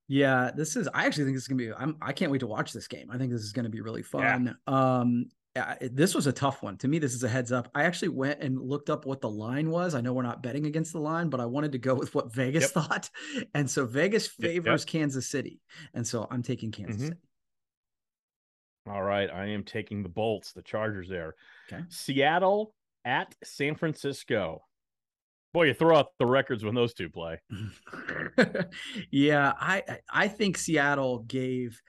Yeah, 0.08 0.50
this 0.56 0.74
is. 0.74 0.88
I 0.94 1.04
actually 1.04 1.24
think 1.24 1.36
this 1.36 1.42
is 1.42 1.48
gonna 1.48 1.58
be. 1.58 1.70
I'm. 1.70 1.96
I 2.00 2.12
can't 2.12 2.32
wait 2.32 2.38
to 2.38 2.46
watch 2.46 2.72
this 2.72 2.88
game. 2.88 3.10
I 3.10 3.18
think 3.18 3.30
this 3.30 3.42
is 3.42 3.52
gonna 3.52 3.68
be 3.68 3.82
really 3.82 4.02
fun. 4.02 4.56
Um, 4.66 5.26
this 5.80 6.14
was 6.14 6.26
a 6.26 6.32
tough 6.32 6.62
one 6.62 6.76
to 6.78 6.88
me. 6.88 6.98
This 6.98 7.14
is 7.14 7.22
a 7.24 7.28
heads 7.28 7.52
up. 7.52 7.70
I 7.74 7.84
actually 7.84 8.08
went 8.08 8.40
and 8.40 8.60
looked 8.60 8.90
up 8.90 9.06
what 9.06 9.20
the 9.20 9.30
line 9.30 9.70
was. 9.70 9.94
I 9.94 10.00
know 10.00 10.12
we're 10.12 10.22
not 10.22 10.42
betting 10.42 10.66
against 10.66 10.92
the 10.92 11.00
line, 11.00 11.28
but 11.30 11.40
I 11.40 11.46
wanted 11.46 11.72
to 11.72 11.78
go 11.78 11.94
with 11.94 12.14
what 12.14 12.32
Vegas 12.32 12.64
Yep. 12.64 12.70
thought, 12.70 13.10
and 13.54 13.70
so 13.70 13.86
Vegas 13.86 14.24
Yep, 14.26 14.32
yep. 14.38 14.50
favors 14.64 14.84
Kansas 14.84 15.26
City, 15.28 15.60
and 15.94 16.06
so 16.06 16.26
I'm 16.30 16.42
taking 16.42 16.70
Kansas 16.72 16.96
Mhm. 17.02 17.08
City. 17.08 17.20
All 18.86 19.02
right, 19.02 19.30
I 19.30 19.46
am 19.48 19.64
taking 19.64 20.02
the 20.02 20.08
Bolts, 20.08 20.52
the 20.52 20.62
Chargers 20.62 21.08
there. 21.08 21.34
Okay. 21.70 21.84
Seattle 21.88 22.74
at 23.04 23.34
San 23.44 23.74
Francisco. 23.74 24.62
Boy, 25.52 25.64
you 25.68 25.74
throw 25.74 25.96
out 25.96 26.08
the 26.18 26.26
records 26.26 26.64
when 26.64 26.74
those 26.74 26.94
two 26.94 27.08
play. 27.10 27.38
yeah, 29.10 29.52
I- 29.58 29.98
I 30.10 30.28
think 30.28 30.56
Seattle 30.58 31.20
gave 31.20 31.80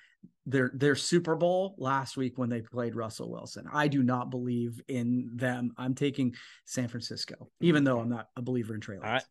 their 0.46 0.72
their 0.74 0.96
Super 0.96 1.36
Bowl 1.36 1.76
last 1.78 2.18
week 2.18 2.38
when 2.38 2.50
they 2.50 2.62
played 2.62 2.96
Russell 2.96 3.30
Wilson. 3.32 3.66
I 3.72 3.88
do 3.88 4.02
not 4.02 4.32
believe 4.32 4.82
in 4.88 5.30
them. 5.36 5.72
I'm 5.78 5.94
taking 5.94 6.36
San 6.66 6.88
Francisco, 6.88 7.50
even 7.62 7.84
though 7.84 8.00
I'm 8.00 8.10
not 8.10 8.28
a 8.36 8.42
believer 8.42 8.74
in 8.74 8.82
Trey 8.82 8.98
Lance. 8.98 9.26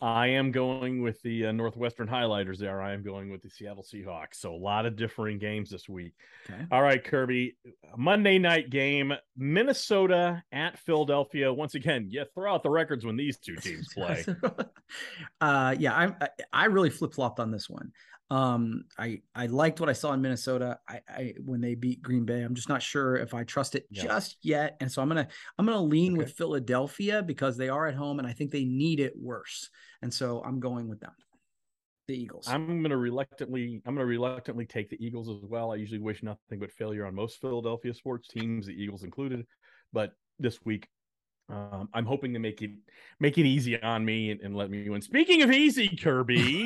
I 0.00 0.28
am 0.28 0.50
going 0.52 1.02
with 1.02 1.20
the 1.22 1.46
uh, 1.46 1.52
Northwestern 1.52 2.08
highlighters 2.08 2.58
there. 2.58 2.80
I 2.82 2.92
am 2.92 3.02
going 3.02 3.30
with 3.30 3.42
the 3.42 3.50
Seattle 3.50 3.82
Seahawks. 3.84 4.34
So 4.36 4.54
a 4.54 4.56
lot 4.56 4.86
of 4.86 4.96
differing 4.96 5.38
games 5.38 5.70
this 5.70 5.88
week. 5.88 6.14
Okay. 6.50 6.64
All 6.70 6.82
right, 6.82 7.02
Kirby. 7.02 7.56
Monday 7.96 8.38
night 8.38 8.70
game, 8.70 9.12
Minnesota 9.36 10.42
at 10.52 10.78
Philadelphia. 10.78 11.52
Once 11.52 11.74
again, 11.74 12.06
you 12.10 12.24
throw 12.34 12.52
out 12.52 12.62
the 12.62 12.70
records 12.70 13.04
when 13.04 13.16
these 13.16 13.38
two 13.38 13.56
teams 13.56 13.92
play. 13.94 14.24
uh, 15.40 15.74
yeah, 15.78 15.94
I 15.94 16.14
I, 16.24 16.28
I 16.52 16.64
really 16.66 16.90
flip 16.90 17.14
flopped 17.14 17.40
on 17.40 17.50
this 17.50 17.68
one. 17.68 17.92
Um, 18.30 18.84
I 18.98 19.20
I 19.34 19.46
liked 19.46 19.78
what 19.78 19.90
I 19.90 19.92
saw 19.92 20.12
in 20.14 20.22
Minnesota. 20.22 20.78
I, 20.88 21.00
I 21.06 21.34
when 21.44 21.60
they 21.60 21.74
beat 21.74 22.00
Green 22.00 22.24
Bay. 22.24 22.40
I'm 22.42 22.54
just 22.54 22.68
not 22.68 22.80
sure 22.82 23.16
if 23.16 23.34
I 23.34 23.44
trust 23.44 23.74
it 23.74 23.86
Yeah. 23.90 24.04
just 24.04 24.38
yet, 24.42 24.76
and 24.80 24.90
so 24.90 25.02
I'm 25.02 25.08
gonna 25.08 25.28
I'm 25.58 25.66
gonna 25.66 25.82
lean 25.82 26.12
Okay. 26.12 26.18
with 26.18 26.32
Philadelphia 26.32 27.22
because 27.22 27.58
they 27.58 27.68
are 27.68 27.86
at 27.86 27.94
home, 27.94 28.18
and 28.18 28.26
I 28.26 28.32
think 28.32 28.50
they 28.50 28.64
need 28.64 29.00
it 29.00 29.12
worse, 29.18 29.61
and 30.02 30.12
so 30.12 30.42
I'm 30.44 30.60
going 30.60 30.88
with 30.88 31.00
them. 31.00 31.12
The 32.08 32.20
Eagles. 32.20 32.48
I'm 32.48 32.66
going 32.66 32.90
to 32.90 32.96
reluctantly, 32.96 33.80
I'm 33.86 33.94
to 33.96 34.04
reluctantly 34.04 34.66
take 34.66 34.90
the 34.90 35.04
Eagles 35.04 35.28
as 35.28 35.48
well. 35.48 35.72
I 35.72 35.76
usually 35.76 36.00
wish 36.00 36.22
nothing 36.22 36.58
but 36.58 36.72
failure 36.72 37.06
on 37.06 37.14
most 37.14 37.40
Philadelphia 37.40 37.94
sports 37.94 38.26
teams, 38.26 38.66
the 38.66 38.72
Eagles 38.72 39.04
included. 39.04 39.46
But 39.92 40.12
this 40.40 40.58
week, 40.64 40.88
um, 41.48 41.88
I'm 41.92 42.06
hoping 42.06 42.32
to 42.32 42.38
make 42.38 42.62
it 42.62 42.70
make 43.20 43.38
it 43.38 43.46
easy 43.46 43.80
on 43.82 44.04
me 44.04 44.30
and, 44.30 44.40
and 44.40 44.56
let 44.56 44.70
me 44.70 44.88
win. 44.88 45.02
Speaking 45.02 45.42
of 45.42 45.50
easy, 45.50 45.88
Kirby, 45.88 46.64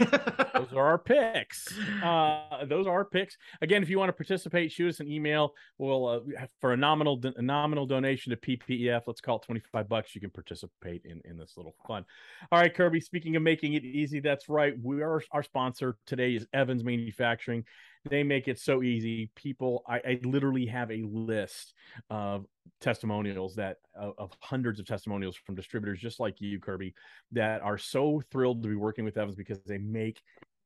those 0.54 0.72
are 0.72 0.86
our 0.86 0.98
picks. 0.98 1.76
Uh, 2.02 2.64
those 2.66 2.86
are 2.86 2.92
our 2.92 3.04
picks. 3.04 3.36
Again, 3.62 3.82
if 3.82 3.90
you 3.90 3.98
want 3.98 4.10
to 4.10 4.12
participate, 4.12 4.70
shoot 4.70 4.88
us 4.88 5.00
an 5.00 5.10
email. 5.10 5.54
We'll 5.78 6.06
uh, 6.06 6.20
for 6.60 6.72
a 6.72 6.76
nominal 6.76 7.20
a 7.36 7.42
nominal 7.42 7.86
donation 7.86 8.30
to 8.30 8.36
PPEF. 8.36 9.02
Let's 9.06 9.20
call 9.20 9.36
it 9.36 9.42
twenty 9.42 9.60
five 9.72 9.88
bucks. 9.88 10.14
You 10.14 10.20
can 10.20 10.30
participate 10.30 11.02
in 11.04 11.20
in 11.24 11.36
this 11.36 11.54
little 11.56 11.74
fun. 11.86 12.04
All 12.52 12.60
right, 12.60 12.72
Kirby. 12.72 13.00
Speaking 13.00 13.36
of 13.36 13.42
making 13.42 13.74
it 13.74 13.84
easy, 13.84 14.20
that's 14.20 14.48
right. 14.48 14.74
We 14.82 15.02
are 15.02 15.22
our 15.32 15.42
sponsor 15.42 15.96
today 16.06 16.34
is 16.34 16.46
Evans 16.52 16.84
Manufacturing. 16.84 17.64
They 18.08 18.22
make 18.22 18.48
it 18.48 18.58
so 18.58 18.82
easy. 18.82 19.30
People, 19.34 19.82
I, 19.86 19.96
I 19.96 20.20
literally 20.24 20.66
have 20.66 20.90
a 20.90 21.02
list 21.02 21.74
of 22.10 22.46
testimonials 22.80 23.54
that 23.56 23.78
of, 23.94 24.14
of 24.18 24.32
hundreds 24.40 24.78
of 24.78 24.86
testimonials 24.86 25.36
from 25.36 25.54
distributors 25.54 26.00
just 26.00 26.20
like 26.20 26.40
you, 26.40 26.60
Kirby, 26.60 26.94
that 27.32 27.62
are 27.62 27.78
so 27.78 28.22
thrilled 28.30 28.62
to 28.62 28.68
be 28.68 28.74
working 28.76 29.04
with 29.04 29.16
Evans 29.16 29.36
because 29.36 29.60
they 29.64 29.78
make 29.78 30.20